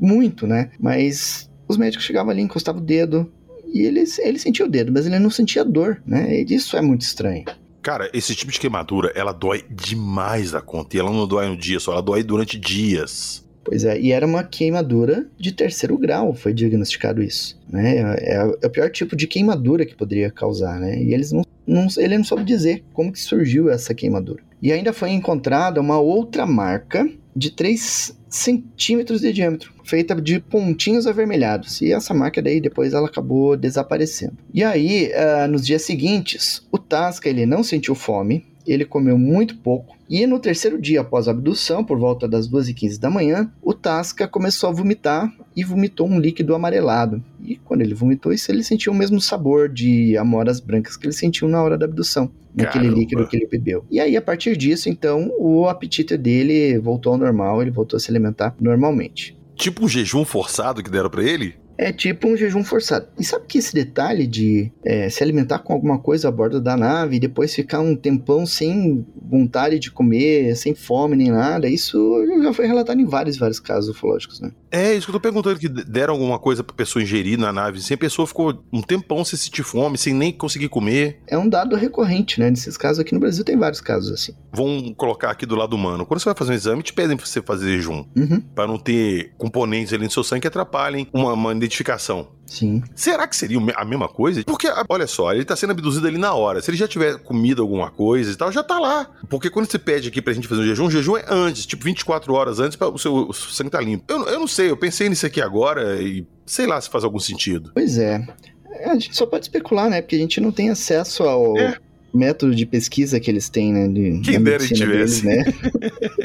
muito, 0.00 0.46
né? 0.46 0.70
Mas 0.80 1.48
os 1.68 1.76
médicos 1.76 2.04
chegavam 2.04 2.32
ali, 2.32 2.42
encostavam 2.42 2.82
o 2.82 2.84
dedo, 2.84 3.30
e 3.72 3.82
ele, 3.82 4.04
ele 4.18 4.38
sentia 4.38 4.64
o 4.64 4.68
dedo, 4.68 4.92
mas 4.92 5.06
ele 5.06 5.18
não 5.18 5.30
sentia 5.30 5.64
dor, 5.64 6.02
né? 6.06 6.42
E 6.42 6.54
isso 6.54 6.76
é 6.76 6.80
muito 6.80 7.02
estranho. 7.02 7.44
Cara, 7.84 8.08
esse 8.14 8.34
tipo 8.34 8.50
de 8.50 8.58
queimadura, 8.58 9.12
ela 9.14 9.30
dói 9.30 9.62
demais 9.70 10.52
da 10.52 10.62
conta. 10.62 10.96
E 10.96 11.00
ela 11.00 11.10
não 11.10 11.28
dói 11.28 11.46
no 11.48 11.56
dia 11.56 11.78
só, 11.78 11.92
ela 11.92 12.00
dói 12.00 12.22
durante 12.22 12.58
dias. 12.58 13.43
Pois 13.64 13.84
é, 13.84 13.98
e 13.98 14.12
era 14.12 14.26
uma 14.26 14.44
queimadura 14.44 15.26
de 15.38 15.50
terceiro 15.50 15.96
grau, 15.96 16.34
foi 16.34 16.52
diagnosticado 16.52 17.22
isso. 17.22 17.58
Né? 17.68 18.16
É, 18.18 18.34
é 18.34 18.44
o 18.66 18.70
pior 18.70 18.90
tipo 18.90 19.16
de 19.16 19.26
queimadura 19.26 19.86
que 19.86 19.94
poderia 19.94 20.30
causar, 20.30 20.78
né? 20.78 21.02
E 21.02 21.14
eles 21.14 21.32
não, 21.32 21.42
não, 21.66 21.86
ele 21.96 22.18
não 22.18 22.24
soube 22.24 22.44
dizer 22.44 22.84
como 22.92 23.10
que 23.10 23.18
surgiu 23.18 23.70
essa 23.70 23.94
queimadura. 23.94 24.42
E 24.60 24.70
ainda 24.70 24.92
foi 24.92 25.10
encontrada 25.10 25.80
uma 25.80 25.98
outra 25.98 26.46
marca 26.46 27.08
de 27.34 27.50
3 27.50 28.16
centímetros 28.28 29.20
de 29.20 29.32
diâmetro, 29.32 29.72
feita 29.84 30.14
de 30.14 30.40
pontinhos 30.40 31.06
avermelhados. 31.06 31.80
E 31.80 31.92
essa 31.92 32.14
marca 32.14 32.42
daí 32.42 32.60
depois 32.60 32.92
ela 32.92 33.06
acabou 33.06 33.56
desaparecendo. 33.56 34.36
E 34.52 34.62
aí, 34.62 35.10
uh, 35.12 35.48
nos 35.48 35.66
dias 35.66 35.82
seguintes, 35.82 36.66
o 36.70 36.78
Tasca 36.78 37.28
ele 37.28 37.46
não 37.46 37.62
sentiu 37.62 37.94
fome, 37.94 38.44
ele 38.66 38.84
comeu 38.84 39.18
muito 39.18 39.56
pouco. 39.56 39.96
E 40.08 40.26
no 40.26 40.38
terceiro 40.38 40.80
dia 40.80 41.00
após 41.00 41.26
a 41.26 41.30
abdução, 41.30 41.84
por 41.84 41.98
volta 41.98 42.28
das 42.28 42.48
2h15 42.48 42.98
da 42.98 43.10
manhã, 43.10 43.50
o 43.62 43.72
Tasca 43.72 44.28
começou 44.28 44.68
a 44.68 44.72
vomitar 44.72 45.32
e 45.56 45.64
vomitou 45.64 46.08
um 46.08 46.18
líquido 46.18 46.54
amarelado. 46.54 47.22
E 47.42 47.56
quando 47.56 47.80
ele 47.80 47.94
vomitou 47.94 48.32
isso, 48.32 48.50
ele 48.50 48.62
sentiu 48.62 48.92
o 48.92 48.96
mesmo 48.96 49.20
sabor 49.20 49.68
de 49.68 50.16
amoras 50.16 50.60
brancas 50.60 50.96
que 50.96 51.06
ele 51.06 51.12
sentiu 51.12 51.48
na 51.48 51.62
hora 51.62 51.78
da 51.78 51.86
abdução, 51.86 52.30
naquele 52.54 52.84
Caramba. 52.84 53.00
líquido 53.00 53.28
que 53.28 53.36
ele 53.36 53.46
bebeu. 53.46 53.84
E 53.90 54.00
aí, 54.00 54.16
a 54.16 54.22
partir 54.22 54.56
disso, 54.56 54.88
então, 54.88 55.30
o 55.38 55.66
apetite 55.68 56.16
dele 56.16 56.78
voltou 56.78 57.12
ao 57.12 57.18
normal, 57.18 57.62
ele 57.62 57.70
voltou 57.70 57.96
a 57.96 58.00
se 58.00 58.10
alimentar 58.10 58.54
normalmente. 58.60 59.36
Tipo 59.56 59.84
um 59.84 59.88
jejum 59.88 60.24
forçado 60.24 60.82
que 60.82 60.90
deram 60.90 61.10
para 61.10 61.22
ele? 61.22 61.54
É 61.76 61.92
tipo 61.92 62.28
um 62.28 62.36
jejum 62.36 62.64
forçado. 62.64 63.06
E 63.18 63.24
sabe 63.24 63.46
que 63.46 63.58
esse 63.58 63.74
detalhe 63.74 64.26
de 64.26 64.72
é, 64.84 65.08
se 65.08 65.22
alimentar 65.22 65.58
com 65.58 65.72
alguma 65.72 65.98
coisa 65.98 66.28
a 66.28 66.32
bordo 66.32 66.60
da 66.60 66.76
nave 66.76 67.16
e 67.16 67.20
depois 67.20 67.54
ficar 67.54 67.80
um 67.80 67.96
tempão 67.96 68.46
sem 68.46 69.06
vontade 69.20 69.78
de 69.78 69.90
comer, 69.90 70.56
sem 70.56 70.74
fome 70.74 71.16
nem 71.16 71.30
nada, 71.30 71.68
isso 71.68 72.24
já 72.42 72.52
foi 72.52 72.66
relatado 72.66 73.00
em 73.00 73.04
vários, 73.04 73.36
vários 73.36 73.60
casos 73.60 73.90
ufológicos, 73.90 74.40
né? 74.40 74.52
É, 74.70 74.92
isso 74.92 75.06
que 75.06 75.10
eu 75.10 75.14
tô 75.14 75.20
perguntando, 75.20 75.58
que 75.58 75.68
deram 75.68 76.14
alguma 76.14 76.38
coisa 76.38 76.64
pra 76.64 76.74
pessoa 76.74 77.02
ingerir 77.02 77.38
na 77.38 77.52
nave, 77.52 77.80
sem 77.80 77.94
a 77.94 77.98
pessoa 77.98 78.26
ficou 78.26 78.60
um 78.72 78.82
tempão 78.82 79.24
sem 79.24 79.38
sentir 79.38 79.62
fome, 79.62 79.96
sem 79.96 80.12
nem 80.12 80.32
conseguir 80.32 80.68
comer. 80.68 81.20
É 81.28 81.38
um 81.38 81.48
dado 81.48 81.76
recorrente, 81.76 82.40
né? 82.40 82.50
Nesses 82.50 82.76
casos 82.76 82.98
aqui 82.98 83.14
no 83.14 83.20
Brasil 83.20 83.44
tem 83.44 83.56
vários 83.56 83.80
casos 83.80 84.12
assim. 84.12 84.34
Vamos 84.52 84.92
colocar 84.96 85.30
aqui 85.30 85.46
do 85.46 85.54
lado 85.54 85.74
humano. 85.74 86.04
Quando 86.04 86.20
você 86.20 86.24
vai 86.24 86.34
fazer 86.34 86.52
um 86.52 86.54
exame, 86.54 86.82
te 86.82 86.92
pedem 86.92 87.16
pra 87.16 87.24
você 87.24 87.40
fazer 87.40 87.70
jejum. 87.70 88.04
Uhum. 88.16 88.40
Pra 88.54 88.66
não 88.66 88.76
ter 88.76 89.32
componentes 89.38 89.92
ali 89.92 90.04
no 90.04 90.10
seu 90.10 90.24
sangue 90.24 90.42
que 90.42 90.48
atrapalhem 90.48 91.06
uma, 91.12 91.32
uma 91.34 91.54
identificação. 91.64 92.28
Sim. 92.46 92.82
Será 92.94 93.26
que 93.26 93.34
seria 93.34 93.58
a 93.74 93.84
mesma 93.84 94.08
coisa? 94.08 94.42
Porque, 94.44 94.68
olha 94.88 95.06
só, 95.06 95.32
ele 95.32 95.44
tá 95.44 95.56
sendo 95.56 95.70
abduzido 95.70 96.06
ali 96.06 96.18
na 96.18 96.34
hora. 96.34 96.60
Se 96.60 96.70
ele 96.70 96.76
já 96.76 96.86
tiver 96.86 97.18
comido 97.18 97.62
alguma 97.62 97.90
coisa 97.90 98.30
e 98.30 98.36
tal, 98.36 98.52
já 98.52 98.62
tá 98.62 98.78
lá. 98.78 99.08
Porque 99.28 99.50
quando 99.50 99.70
você 99.70 99.78
pede 99.78 100.08
aqui 100.08 100.22
pra 100.22 100.32
gente 100.32 100.46
fazer 100.46 100.60
um 100.60 100.64
jejum, 100.64 100.86
o 100.86 100.90
jejum 100.90 101.16
é 101.16 101.24
antes, 101.28 101.66
tipo 101.66 101.84
24 101.84 102.32
horas 102.32 102.60
antes 102.60 102.76
para 102.76 102.88
o 102.88 102.98
seu 102.98 103.14
o 103.14 103.32
sangue 103.32 103.70
tá 103.70 103.80
limpo. 103.80 104.04
Eu, 104.08 104.24
eu 104.26 104.40
não 104.40 104.46
sei, 104.46 104.70
eu 104.70 104.76
pensei 104.76 105.08
nisso 105.08 105.26
aqui 105.26 105.40
agora 105.40 106.00
e 106.00 106.26
sei 106.46 106.66
lá 106.66 106.80
se 106.80 106.90
faz 106.90 107.04
algum 107.04 107.18
sentido. 107.18 107.72
Pois 107.74 107.98
é. 107.98 108.24
é 108.72 108.90
a 108.90 108.94
gente 108.94 109.16
só 109.16 109.26
pode 109.26 109.46
especular, 109.46 109.88
né? 109.88 110.02
Porque 110.02 110.16
a 110.16 110.18
gente 110.18 110.40
não 110.40 110.52
tem 110.52 110.70
acesso 110.70 111.22
ao. 111.24 111.58
É 111.58 111.78
método 112.14 112.54
de 112.54 112.64
pesquisa 112.64 113.18
que 113.18 113.30
eles 113.30 113.48
têm, 113.48 113.72
né? 113.72 113.88
De, 113.88 114.20
Quem 114.20 114.42
dera 114.42 114.64
tivesse. 114.64 114.86
Deles, 114.86 115.22
né? 115.22 115.44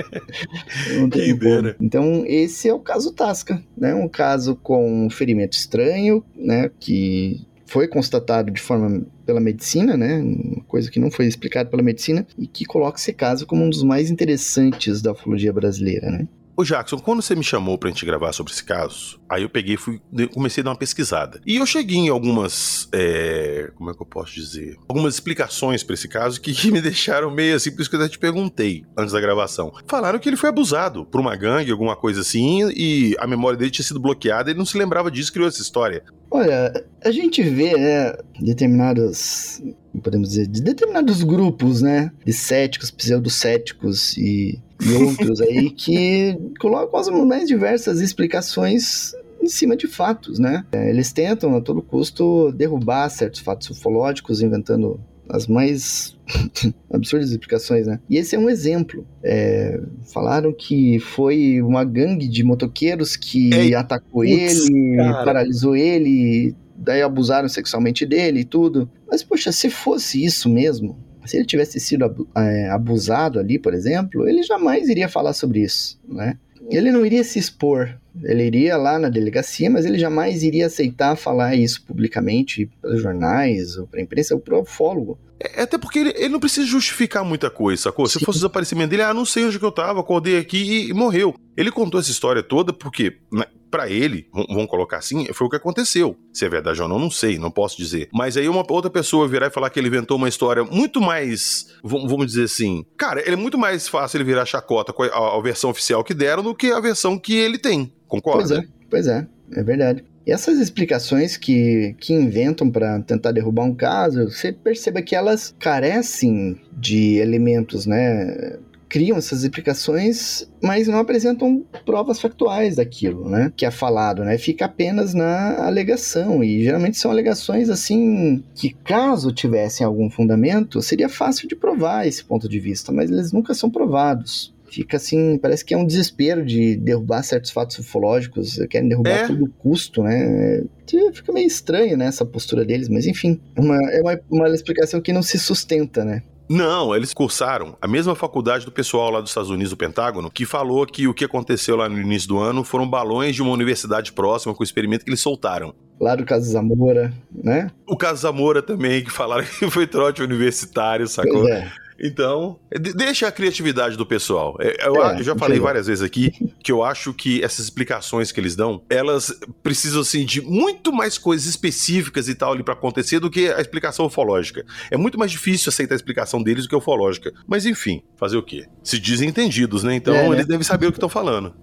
Quem 1.11 1.35
dera. 1.35 1.75
Então, 1.79 2.23
esse 2.27 2.69
é 2.69 2.73
o 2.73 2.79
caso 2.79 3.11
Tasca, 3.11 3.61
né? 3.75 3.95
Um 3.95 4.07
caso 4.07 4.55
com 4.55 5.05
um 5.05 5.09
ferimento 5.09 5.57
estranho, 5.57 6.23
né? 6.35 6.69
Que 6.79 7.47
foi 7.65 7.87
constatado 7.87 8.51
de 8.51 8.61
forma 8.61 9.05
pela 9.25 9.39
medicina, 9.39 9.95
né? 9.97 10.19
Uma 10.19 10.63
coisa 10.63 10.89
que 10.89 10.99
não 10.99 11.11
foi 11.11 11.25
explicada 11.27 11.69
pela 11.69 11.83
medicina 11.83 12.25
e 12.37 12.47
que 12.47 12.65
coloca 12.65 12.99
esse 12.99 13.13
caso 13.13 13.45
como 13.45 13.63
um 13.63 13.69
dos 13.69 13.83
mais 13.83 14.09
interessantes 14.09 15.01
da 15.01 15.11
ufologia 15.11 15.53
brasileira, 15.53 16.09
né? 16.09 16.27
Ô 16.59 16.63
Jackson, 16.65 16.97
quando 16.99 17.21
você 17.21 17.37
me 17.37 17.43
chamou 17.43 17.77
pra 17.77 17.89
gente 17.89 18.05
gravar 18.05 18.33
sobre 18.33 18.51
esse 18.51 18.65
caso, 18.65 19.17
aí 19.29 19.43
eu 19.43 19.49
peguei 19.49 19.75
e 19.75 19.77
fui, 19.77 20.01
comecei 20.33 20.59
a 20.59 20.65
dar 20.65 20.71
uma 20.71 20.75
pesquisada. 20.75 21.39
E 21.45 21.55
eu 21.55 21.65
cheguei 21.65 21.95
em 21.95 22.09
algumas, 22.09 22.89
é, 22.91 23.71
como 23.75 23.89
é 23.89 23.93
que 23.93 24.01
eu 24.01 24.05
posso 24.05 24.33
dizer? 24.33 24.75
Algumas 24.89 25.13
explicações 25.13 25.83
para 25.83 25.93
esse 25.93 26.09
caso 26.09 26.41
que, 26.41 26.69
me 26.69 26.81
deixaram 26.81 27.31
meio 27.31 27.55
assim, 27.55 27.71
por 27.71 27.79
isso 27.79 27.89
que 27.89 27.95
eu 27.95 28.01
até 28.01 28.09
te 28.09 28.19
perguntei 28.19 28.83
antes 28.97 29.13
da 29.13 29.21
gravação. 29.21 29.71
Falaram 29.87 30.19
que 30.19 30.27
ele 30.27 30.35
foi 30.35 30.49
abusado 30.49 31.05
por 31.05 31.21
uma 31.21 31.33
gangue, 31.33 31.71
alguma 31.71 31.95
coisa 31.95 32.19
assim, 32.19 32.69
e 32.75 33.15
a 33.19 33.25
memória 33.25 33.57
dele 33.57 33.71
tinha 33.71 33.85
sido 33.85 33.97
bloqueada, 33.97 34.49
ele 34.49 34.59
não 34.59 34.65
se 34.65 34.77
lembrava 34.77 35.09
disso, 35.09 35.31
criou 35.31 35.47
essa 35.47 35.61
história. 35.61 36.03
Olha, 36.29 36.73
a 37.05 37.09
gente 37.09 37.41
vê, 37.41 37.77
né, 37.77 38.17
determinados, 38.37 39.61
podemos 40.03 40.27
dizer, 40.27 40.45
de 40.47 40.61
determinados 40.61 41.23
grupos, 41.23 41.81
né, 41.81 42.11
de 42.25 42.33
céticos, 42.33 42.91
pseudocéticos 42.91 44.17
e 44.17 44.61
e 44.81 44.93
outros 44.93 45.41
aí 45.41 45.69
que 45.69 46.37
colocam 46.59 46.99
as 46.99 47.09
mais 47.09 47.47
diversas 47.47 47.99
explicações 48.01 49.13
em 49.41 49.47
cima 49.47 49.75
de 49.75 49.87
fatos, 49.87 50.37
né? 50.39 50.65
É, 50.71 50.89
eles 50.89 51.11
tentam 51.11 51.55
a 51.55 51.61
todo 51.61 51.81
custo 51.81 52.51
derrubar 52.51 53.09
certos 53.09 53.39
fatos 53.39 53.69
ufológicos, 53.69 54.41
inventando 54.41 54.99
as 55.29 55.47
mais 55.47 56.17
absurdas 56.91 57.31
explicações, 57.31 57.87
né? 57.87 57.99
E 58.09 58.17
esse 58.17 58.35
é 58.35 58.39
um 58.39 58.49
exemplo. 58.49 59.05
É, 59.23 59.79
falaram 60.11 60.51
que 60.51 60.99
foi 60.99 61.61
uma 61.61 61.83
gangue 61.83 62.27
de 62.27 62.43
motoqueiros 62.43 63.15
que 63.15 63.53
é, 63.53 63.75
atacou 63.75 64.23
putz, 64.23 64.69
ele, 64.69 64.97
cara. 64.97 65.23
paralisou 65.23 65.75
ele, 65.75 66.55
daí 66.75 67.01
abusaram 67.01 67.47
sexualmente 67.47 68.05
dele 68.05 68.41
e 68.41 68.45
tudo. 68.45 68.89
Mas, 69.07 69.23
poxa, 69.23 69.51
se 69.51 69.69
fosse 69.69 70.23
isso 70.23 70.49
mesmo, 70.49 70.97
se 71.29 71.37
ele 71.37 71.45
tivesse 71.45 71.79
sido 71.79 72.27
é, 72.35 72.69
abusado 72.69 73.39
ali, 73.39 73.59
por 73.59 73.73
exemplo, 73.73 74.27
ele 74.27 74.43
jamais 74.43 74.89
iria 74.89 75.07
falar 75.07 75.33
sobre 75.33 75.61
isso, 75.61 75.99
né? 76.07 76.37
Ele 76.69 76.91
não 76.91 77.05
iria 77.05 77.23
se 77.23 77.39
expor, 77.39 77.95
ele 78.23 78.43
iria 78.43 78.77
lá 78.77 78.99
na 78.99 79.09
delegacia, 79.09 79.69
mas 79.69 79.85
ele 79.85 79.97
jamais 79.97 80.43
iria 80.43 80.65
aceitar 80.65 81.15
falar 81.15 81.55
isso 81.55 81.83
publicamente 81.83 82.69
para 82.81 82.95
jornais 82.97 83.77
ou 83.77 83.87
para 83.87 83.99
a 83.99 84.03
imprensa 84.03 84.35
ou 84.35 84.41
para 84.41 84.57
o 84.57 84.61
ufólogo. 84.61 85.17
É, 85.39 85.61
até 85.61 85.77
porque 85.77 85.99
ele, 85.99 86.13
ele, 86.15 86.29
não 86.29 86.39
precisa 86.39 86.67
justificar 86.67 87.23
muita 87.23 87.49
coisa, 87.49 87.83
sacou? 87.83 88.07
Se 88.07 88.19
fosse 88.19 88.39
o 88.39 88.41
desaparecimento 88.41 88.89
dele, 88.89 89.03
ah, 89.03 89.13
não 89.13 89.25
sei 89.25 89.45
onde 89.45 89.57
que 89.57 89.65
eu 89.65 89.71
tava, 89.71 90.01
acordei 90.01 90.37
aqui 90.37 90.57
e, 90.57 90.89
e 90.89 90.93
morreu. 90.93 91.33
Ele 91.55 91.71
contou 91.71 91.99
essa 91.99 92.11
história 92.11 92.43
toda 92.43 92.73
porque, 92.73 93.17
né, 93.31 93.45
para 93.69 93.89
ele, 93.89 94.27
vamos 94.33 94.67
colocar 94.67 94.97
assim, 94.97 95.25
foi 95.33 95.47
o 95.47 95.49
que 95.49 95.55
aconteceu. 95.55 96.15
Se 96.33 96.45
é 96.45 96.49
verdade 96.49 96.81
ou 96.81 96.87
não, 96.87 96.99
não 96.99 97.11
sei, 97.11 97.37
não 97.37 97.51
posso 97.51 97.77
dizer. 97.77 98.09
Mas 98.13 98.37
aí 98.37 98.47
uma 98.47 98.65
outra 98.69 98.89
pessoa 98.89 99.27
virar 99.27 99.47
e 99.47 99.51
falar 99.51 99.69
que 99.69 99.79
ele 99.79 99.87
inventou 99.87 100.17
uma 100.17 100.29
história 100.29 100.63
muito 100.63 101.01
mais, 101.01 101.67
vamos 101.83 102.25
dizer 102.27 102.43
assim, 102.43 102.85
cara, 102.97 103.21
ele 103.21 103.33
é 103.33 103.35
muito 103.35 103.57
mais 103.57 103.87
fácil 103.87 104.17
ele 104.17 104.23
virar 104.23 104.45
chacota 104.45 104.91
com 104.93 105.03
a, 105.03 105.37
a 105.37 105.41
versão 105.41 105.69
oficial 105.69 106.03
que 106.03 106.13
deram 106.13 106.43
do 106.43 106.55
que 106.55 106.71
a 106.71 106.79
versão 106.79 107.17
que 107.17 107.35
ele 107.35 107.57
tem. 107.57 107.91
Concorda? 108.07 108.47
Pois 108.47 108.51
é, 108.51 108.67
pois 108.89 109.07
é, 109.07 109.27
é 109.53 109.63
verdade. 109.63 110.03
E 110.25 110.31
essas 110.31 110.59
explicações 110.59 111.37
que, 111.37 111.95
que 111.99 112.13
inventam 112.13 112.69
para 112.69 112.99
tentar 113.01 113.31
derrubar 113.31 113.63
um 113.63 113.73
caso, 113.73 114.29
você 114.29 114.51
perceba 114.51 115.01
que 115.01 115.15
elas 115.15 115.55
carecem 115.57 116.59
de 116.71 117.15
elementos, 117.15 117.87
né? 117.87 118.59
Criam 118.89 119.17
essas 119.17 119.43
explicações, 119.43 120.49
mas 120.61 120.87
não 120.87 120.97
apresentam 120.99 121.63
provas 121.85 122.19
factuais 122.19 122.75
daquilo, 122.77 123.29
né? 123.29 123.53
Que 123.55 123.65
é 123.65 123.71
falado, 123.71 124.23
né? 124.23 124.37
Fica 124.37 124.65
apenas 124.65 125.13
na 125.13 125.65
alegação 125.65 126.43
e 126.43 126.63
geralmente 126.63 126.97
são 126.97 127.11
alegações 127.11 127.69
assim 127.69 128.43
que 128.55 128.71
caso 128.83 129.31
tivessem 129.31 129.85
algum 129.85 130.09
fundamento, 130.09 130.81
seria 130.81 131.07
fácil 131.07 131.47
de 131.47 131.55
provar 131.55 132.07
esse 132.07 132.23
ponto 132.23 132.49
de 132.49 132.59
vista, 132.59 132.91
mas 132.91 133.11
eles 133.11 133.31
nunca 133.31 133.53
são 133.53 133.69
provados. 133.69 134.53
fica 134.71 134.97
assim, 134.97 135.35
parece 135.41 135.65
que 135.65 135.73
é 135.73 135.77
um 135.77 135.85
desespero 135.85 136.45
de 136.45 136.75
derrubar 136.75 137.23
certos 137.23 137.49
fatos 137.49 137.79
ufológicos, 137.79 138.59
querem 138.69 138.87
derrubar 138.87 139.09
É. 139.09 139.23
a 139.23 139.27
todo 139.27 139.51
custo, 139.57 140.03
né? 140.03 140.59
É, 140.59 140.63
Fica 141.11 141.31
meio 141.31 141.47
estranho, 141.47 141.97
né, 141.97 142.05
essa 142.05 142.23
postura 142.25 142.63
deles, 142.65 142.87
mas 142.87 143.05
enfim, 143.07 143.39
uma, 143.57 143.75
é 143.91 144.01
uma, 144.01 144.19
uma 144.29 144.49
explicação 144.49 145.01
que 145.01 145.11
não 145.13 145.21
se 145.23 145.39
sustenta, 145.39 146.05
né? 146.05 146.21
Não, 146.49 146.95
eles 146.95 147.13
cursaram 147.13 147.77
a 147.79 147.87
mesma 147.87 148.15
faculdade 148.15 148.65
do 148.65 148.71
pessoal 148.71 149.11
lá 149.11 149.21
dos 149.21 149.29
Estados 149.29 149.51
Unidos, 149.51 149.69
do 149.69 149.77
Pentágono, 149.77 150.31
que 150.31 150.45
falou 150.45 150.83
que 150.87 151.07
o 151.07 151.13
que 151.13 151.23
aconteceu 151.23 151.75
lá 151.75 151.87
no 151.87 151.99
início 151.99 152.27
do 152.27 152.39
ano 152.39 152.63
foram 152.63 152.89
balões 152.89 153.35
de 153.35 153.41
uma 153.43 153.51
universidade 153.51 154.11
próxima 154.11 154.53
com 154.55 154.61
o 154.61 154.63
experimento 154.63 155.05
que 155.05 155.11
eles 155.11 155.21
soltaram. 155.21 155.75
Lá 156.01 156.15
do 156.15 156.25
caso 156.25 156.49
Zamora, 156.49 157.13
né? 157.31 157.69
O 157.85 157.95
caso 157.95 158.21
Zamora 158.21 158.63
também, 158.63 159.03
que 159.03 159.11
falaram 159.11 159.43
que 159.59 159.69
foi 159.69 159.85
trote 159.85 160.23
universitário, 160.23 161.07
sacou? 161.07 161.47
É. 161.47 161.71
Então, 162.01 162.59
de- 162.79 162.93
deixa 162.93 163.27
a 163.27 163.31
criatividade 163.31 163.97
do 163.97 164.05
pessoal. 164.05 164.55
É, 164.59 164.87
Eu, 164.87 165.03
É, 165.03 165.19
eu 165.19 165.23
já 165.23 165.35
falei 165.35 165.59
várias 165.59 165.87
vezes 165.87 166.03
aqui 166.03 166.31
que 166.63 166.71
eu 166.71 166.83
acho 166.83 167.13
que 167.13 167.43
essas 167.43 167.65
explicações 167.65 168.31
que 168.31 168.39
eles 168.39 168.55
dão, 168.55 168.81
elas 168.89 169.33
precisam 169.61 170.01
assim 170.01 170.25
de 170.25 170.41
muito 170.41 170.91
mais 170.93 171.17
coisas 171.17 171.45
específicas 171.47 172.27
e 172.29 172.35
tal 172.35 172.53
ali 172.53 172.63
pra 172.63 172.73
acontecer 172.73 173.19
do 173.19 173.29
que 173.29 173.49
a 173.51 173.59
explicação 173.59 174.05
ufológica. 174.05 174.65
É 174.89 174.97
muito 174.97 175.17
mais 175.17 175.31
difícil 175.31 175.69
aceitar 175.69 175.95
a 175.95 175.97
explicação 175.97 176.41
deles 176.41 176.63
do 176.63 176.69
que 176.69 176.75
a 176.75 176.77
ufológica. 176.77 177.31
Mas 177.47 177.65
enfim, 177.65 178.01
fazer 178.15 178.37
o 178.37 178.43
quê? 178.43 178.65
Se 178.83 178.99
dizem 178.99 179.29
entendidos, 179.29 179.83
né? 179.83 179.95
Então 179.95 180.13
É, 180.15 180.27
né? 180.29 180.35
eles 180.35 180.45
devem 180.47 180.63
saber 180.63 180.87
o 180.87 180.91
que 180.91 180.97
estão 180.97 181.09
falando. 181.09 181.53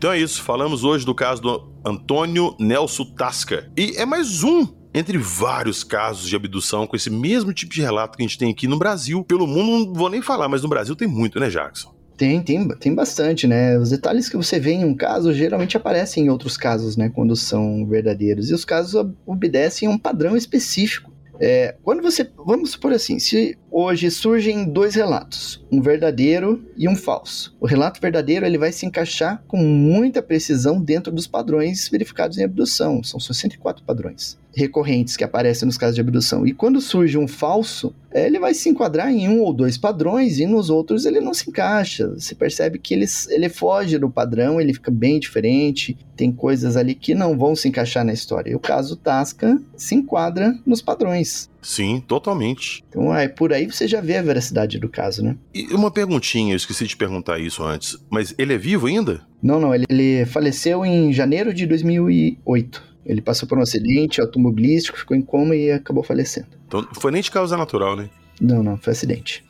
Então 0.00 0.12
é 0.12 0.18
isso, 0.18 0.42
falamos 0.42 0.82
hoje 0.82 1.04
do 1.04 1.14
caso 1.14 1.42
do 1.42 1.70
Antônio 1.84 2.56
Nelson 2.58 3.04
Tasca. 3.14 3.70
E 3.76 3.92
é 3.98 4.06
mais 4.06 4.42
um 4.42 4.66
entre 4.94 5.18
vários 5.18 5.84
casos 5.84 6.26
de 6.26 6.34
abdução 6.34 6.86
com 6.86 6.96
esse 6.96 7.10
mesmo 7.10 7.52
tipo 7.52 7.74
de 7.74 7.82
relato 7.82 8.16
que 8.16 8.24
a 8.24 8.26
gente 8.26 8.38
tem 8.38 8.50
aqui 8.50 8.66
no 8.66 8.78
Brasil. 8.78 9.22
Pelo 9.22 9.46
mundo, 9.46 9.88
não 9.88 9.92
vou 9.92 10.08
nem 10.08 10.22
falar, 10.22 10.48
mas 10.48 10.62
no 10.62 10.70
Brasil 10.70 10.96
tem 10.96 11.06
muito, 11.06 11.38
né, 11.38 11.50
Jackson? 11.50 11.94
Tem, 12.16 12.40
tem, 12.40 12.66
tem 12.78 12.94
bastante, 12.94 13.46
né? 13.46 13.78
Os 13.78 13.90
detalhes 13.90 14.26
que 14.26 14.38
você 14.38 14.58
vê 14.58 14.72
em 14.72 14.86
um 14.86 14.94
caso 14.96 15.34
geralmente 15.34 15.76
aparecem 15.76 16.24
em 16.24 16.30
outros 16.30 16.56
casos, 16.56 16.96
né? 16.96 17.10
Quando 17.10 17.36
são 17.36 17.86
verdadeiros. 17.86 18.48
E 18.48 18.54
os 18.54 18.64
casos 18.64 18.94
ob- 18.94 19.14
obedecem 19.26 19.86
a 19.86 19.90
um 19.90 19.98
padrão 19.98 20.34
específico. 20.34 21.12
É, 21.38 21.76
quando 21.82 22.02
você. 22.02 22.26
Vamos 22.46 22.70
supor 22.70 22.92
assim: 22.94 23.18
se 23.18 23.54
hoje 23.70 24.10
surgem 24.10 24.64
dois 24.64 24.94
relatos, 24.94 25.64
um 25.70 25.80
verdadeiro 25.80 26.64
e 26.76 26.88
um 26.88 26.96
falso. 26.96 27.56
O 27.60 27.66
relato 27.66 28.00
verdadeiro 28.00 28.44
ele 28.44 28.58
vai 28.58 28.72
se 28.72 28.84
encaixar 28.84 29.42
com 29.46 29.58
muita 29.58 30.22
precisão 30.22 30.80
dentro 30.80 31.12
dos 31.12 31.26
padrões 31.26 31.88
verificados 31.88 32.38
em 32.38 32.44
abdução. 32.44 33.02
São 33.02 33.20
64 33.20 33.84
padrões 33.84 34.38
recorrentes 34.54 35.16
que 35.16 35.24
aparecem 35.24 35.66
nos 35.66 35.78
casos 35.78 35.94
de 35.94 36.00
abdução. 36.00 36.46
E 36.46 36.52
quando 36.52 36.80
surge 36.80 37.16
um 37.16 37.28
falso, 37.28 37.94
é, 38.10 38.26
ele 38.26 38.38
vai 38.38 38.52
se 38.54 38.68
enquadrar 38.68 39.10
em 39.10 39.28
um 39.28 39.40
ou 39.40 39.52
dois 39.52 39.78
padrões 39.78 40.38
e 40.38 40.46
nos 40.46 40.70
outros 40.70 41.06
ele 41.06 41.20
não 41.20 41.32
se 41.32 41.48
encaixa. 41.48 42.08
Você 42.08 42.34
percebe 42.34 42.78
que 42.78 42.94
ele, 42.94 43.06
ele 43.28 43.48
foge 43.48 43.98
do 43.98 44.10
padrão, 44.10 44.60
ele 44.60 44.74
fica 44.74 44.90
bem 44.90 45.20
diferente, 45.20 45.96
tem 46.16 46.32
coisas 46.32 46.76
ali 46.76 46.94
que 46.94 47.14
não 47.14 47.38
vão 47.38 47.54
se 47.54 47.68
encaixar 47.68 48.04
na 48.04 48.12
história. 48.12 48.50
E 48.50 48.54
o 48.54 48.60
caso 48.60 48.96
Tasca 48.96 49.60
se 49.76 49.94
enquadra 49.94 50.58
nos 50.66 50.82
padrões. 50.82 51.48
Sim, 51.62 52.00
totalmente. 52.00 52.82
Então, 52.88 53.12
aí, 53.12 53.28
por 53.28 53.52
aí 53.52 53.66
você 53.66 53.86
já 53.86 54.00
vê 54.00 54.16
a 54.16 54.22
veracidade 54.22 54.78
do 54.78 54.88
caso, 54.88 55.22
né? 55.22 55.36
E 55.54 55.66
uma 55.74 55.90
perguntinha, 55.90 56.52
eu 56.52 56.56
esqueci 56.56 56.86
de 56.86 56.96
perguntar 56.96 57.38
isso 57.38 57.62
antes, 57.62 57.96
mas 58.10 58.34
ele 58.38 58.54
é 58.54 58.58
vivo 58.58 58.86
ainda? 58.86 59.20
Não, 59.42 59.60
não, 59.60 59.74
ele, 59.74 59.84
ele 59.88 60.24
faleceu 60.26 60.84
em 60.84 61.12
janeiro 61.12 61.52
de 61.52 61.66
2008. 61.66 62.90
Ele 63.04 63.20
passou 63.20 63.48
por 63.48 63.58
um 63.58 63.62
acidente 63.62 64.20
automobilístico, 64.20 64.98
ficou 64.98 65.16
em 65.16 65.22
coma 65.22 65.56
e 65.56 65.70
acabou 65.70 66.02
falecendo. 66.02 66.48
Então, 66.66 66.82
não 66.82 66.94
foi 66.94 67.10
nem 67.10 67.22
de 67.22 67.30
causa 67.30 67.56
natural, 67.56 67.96
né? 67.96 68.08
Não, 68.40 68.62
não, 68.62 68.76
foi 68.76 68.92
acidente. 68.92 69.44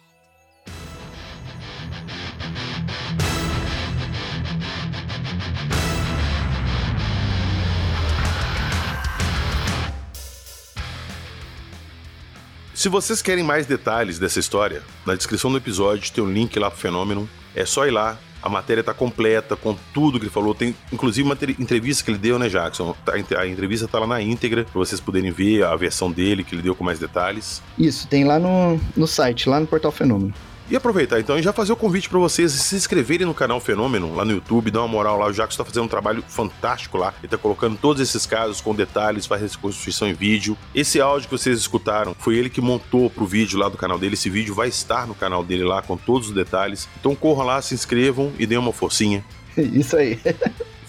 Se 12.80 12.88
vocês 12.88 13.20
querem 13.20 13.44
mais 13.44 13.66
detalhes 13.66 14.18
dessa 14.18 14.40
história, 14.40 14.82
na 15.04 15.14
descrição 15.14 15.50
do 15.52 15.58
episódio 15.58 16.10
tem 16.10 16.24
um 16.24 16.32
link 16.32 16.58
lá 16.58 16.70
pro 16.70 16.80
Fenômeno. 16.80 17.28
É 17.54 17.66
só 17.66 17.86
ir 17.86 17.90
lá. 17.90 18.16
A 18.42 18.48
matéria 18.48 18.82
tá 18.82 18.94
completa 18.94 19.54
com 19.54 19.76
tudo 19.92 20.18
que 20.18 20.24
ele 20.24 20.32
falou. 20.32 20.54
Tem 20.54 20.74
inclusive 20.90 21.28
uma 21.28 21.36
tre- 21.36 21.54
entrevista 21.58 22.02
que 22.02 22.10
ele 22.10 22.16
deu, 22.16 22.38
né, 22.38 22.48
Jackson? 22.48 22.96
Tá- 23.04 23.12
A 23.38 23.46
entrevista 23.46 23.86
tá 23.86 23.98
lá 23.98 24.06
na 24.06 24.22
íntegra, 24.22 24.64
pra 24.64 24.72
vocês 24.78 24.98
poderem 24.98 25.30
ver 25.30 25.62
a 25.62 25.76
versão 25.76 26.10
dele 26.10 26.42
que 26.42 26.54
ele 26.54 26.62
deu 26.62 26.74
com 26.74 26.82
mais 26.82 26.98
detalhes. 26.98 27.62
Isso, 27.78 28.08
tem 28.08 28.24
lá 28.24 28.38
no, 28.38 28.80
no 28.96 29.06
site, 29.06 29.46
lá 29.46 29.60
no 29.60 29.66
Portal 29.66 29.92
Fenômeno. 29.92 30.32
E 30.70 30.76
aproveitar 30.76 31.18
então 31.18 31.36
e 31.36 31.42
já 31.42 31.52
fazer 31.52 31.72
o 31.72 31.76
convite 31.76 32.08
para 32.08 32.20
vocês 32.20 32.52
se 32.52 32.76
inscreverem 32.76 33.26
no 33.26 33.34
canal 33.34 33.58
Fenômeno 33.58 34.14
lá 34.14 34.24
no 34.24 34.30
YouTube, 34.30 34.70
dar 34.70 34.82
uma 34.82 34.88
moral 34.88 35.18
lá. 35.18 35.26
O 35.26 35.32
Jackson 35.32 35.58
tá 35.58 35.64
fazendo 35.64 35.86
um 35.86 35.88
trabalho 35.88 36.22
fantástico 36.28 36.96
lá. 36.96 37.12
Ele 37.18 37.26
tá 37.26 37.36
colocando 37.36 37.76
todos 37.76 38.00
esses 38.00 38.24
casos 38.24 38.60
com 38.60 38.72
detalhes, 38.72 39.26
faz 39.26 39.42
reconstrução 39.42 40.06
em 40.06 40.12
vídeo. 40.12 40.56
Esse 40.72 41.00
áudio 41.00 41.28
que 41.28 41.36
vocês 41.36 41.58
escutaram 41.58 42.14
foi 42.16 42.36
ele 42.36 42.48
que 42.48 42.60
montou 42.60 43.10
pro 43.10 43.26
vídeo 43.26 43.58
lá 43.58 43.68
do 43.68 43.76
canal 43.76 43.98
dele. 43.98 44.14
Esse 44.14 44.30
vídeo 44.30 44.54
vai 44.54 44.68
estar 44.68 45.08
no 45.08 45.14
canal 45.14 45.42
dele 45.42 45.64
lá 45.64 45.82
com 45.82 45.96
todos 45.96 46.28
os 46.28 46.34
detalhes. 46.34 46.88
Então 47.00 47.16
corram 47.16 47.46
lá, 47.46 47.60
se 47.60 47.74
inscrevam 47.74 48.32
e 48.38 48.46
deem 48.46 48.60
uma 48.60 48.72
forcinha. 48.72 49.24
Isso 49.58 49.96
aí. 49.96 50.20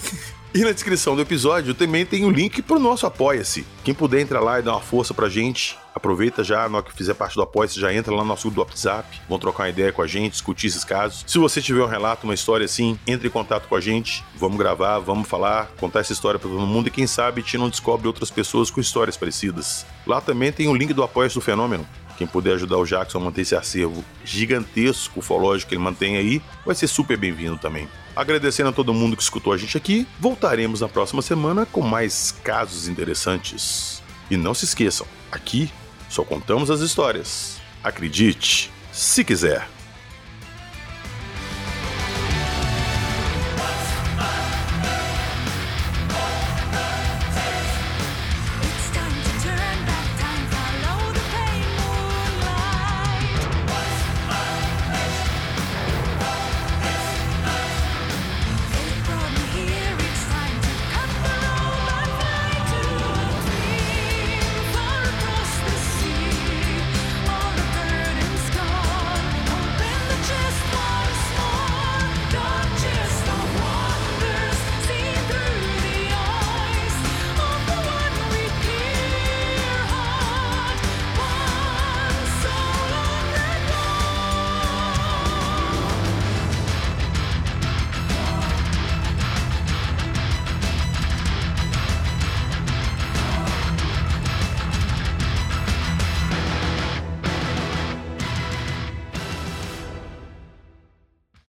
E 0.54 0.66
na 0.66 0.74
descrição 0.74 1.16
do 1.16 1.22
episódio 1.22 1.74
também 1.74 2.06
tem 2.06 2.26
o 2.26 2.30
link 2.30 2.62
pro 2.62 2.78
nosso 2.78 3.06
Apoia-se. 3.06 3.66
Quem 3.86 3.94
puder 3.94 4.20
entrar 4.20 4.42
lá 4.42 4.60
e 4.60 4.62
dar 4.62 4.74
uma 4.74 4.82
força 4.82 5.14
pra 5.14 5.30
gente, 5.30 5.80
aproveita 5.96 6.44
já, 6.44 6.68
na 6.68 6.80
hora 6.80 6.86
que 6.86 6.94
fizer 6.94 7.14
parte 7.14 7.36
do 7.36 7.42
Apoia-se, 7.42 7.80
já 7.80 7.94
entra 7.94 8.14
lá 8.14 8.22
no 8.22 8.28
nosso 8.28 8.52
grupo 8.52 8.56
do 8.56 8.62
WhatsApp, 8.68 9.22
vão 9.30 9.40
trocar 9.40 9.64
uma 9.64 9.70
ideia 9.70 9.94
com 9.94 10.02
a 10.02 10.08
gente, 10.08 10.34
discutir 10.34 10.68
esses 10.68 10.84
casos. 10.84 11.24
Se 11.26 11.38
você 11.38 11.62
tiver 11.62 11.82
um 11.82 11.88
relato, 11.88 12.26
uma 12.26 12.34
história 12.34 12.66
assim, 12.66 13.00
entre 13.08 13.30
em 13.30 13.32
contato 13.32 13.70
com 13.70 13.78
a 13.78 13.80
gente, 13.80 14.26
vamos 14.36 14.58
gravar, 14.58 15.00
vamos 15.00 15.26
falar, 15.26 15.72
contar 15.80 16.02
essa 16.02 16.12
história 16.12 16.38
pra 16.38 16.50
todo 16.50 16.68
mundo 16.68 16.88
e 16.88 16.92
quem 16.92 17.08
sabe 17.08 17.40
gente 17.40 17.58
não 17.58 17.70
descobre 17.70 18.06
outras 18.06 18.30
pessoas 18.30 18.70
com 18.70 18.82
histórias 18.82 19.16
parecidas. 19.16 19.86
Lá 20.06 20.20
também 20.20 20.52
tem 20.52 20.68
o 20.68 20.76
link 20.76 20.92
do 20.92 21.02
Apoia-se 21.02 21.36
do 21.36 21.42
Fenômeno. 21.42 21.88
Quem 22.22 22.28
puder 22.28 22.54
ajudar 22.54 22.78
o 22.78 22.86
Jackson 22.86 23.18
a 23.18 23.22
manter 23.22 23.42
esse 23.42 23.56
acervo 23.56 24.06
gigantesco 24.24 25.22
ufológico 25.22 25.70
que 25.70 25.74
ele 25.74 25.82
mantém 25.82 26.18
aí, 26.18 26.40
vai 26.64 26.76
ser 26.76 26.86
super 26.86 27.18
bem-vindo 27.18 27.58
também. 27.58 27.88
Agradecendo 28.16 28.70
a 28.70 28.72
todo 28.72 28.94
mundo 28.94 29.18
que 29.18 29.24
escutou 29.24 29.52
a 29.52 29.58
gente 29.58 29.76
aqui, 29.76 30.06
voltaremos 30.20 30.82
na 30.82 30.88
próxima 30.88 31.24
semana 31.24 31.66
com 31.66 31.82
mais 31.82 32.32
casos 32.44 32.88
interessantes. 32.88 34.04
E 34.30 34.38
não 34.38 34.54
se 34.54 34.66
esqueçam, 34.66 35.08
aqui 35.32 35.72
só 36.08 36.24
contamos 36.24 36.70
as 36.70 36.82
histórias. 36.82 37.60
Acredite, 37.84 38.72
se 38.92 39.24
quiser. 39.24 39.68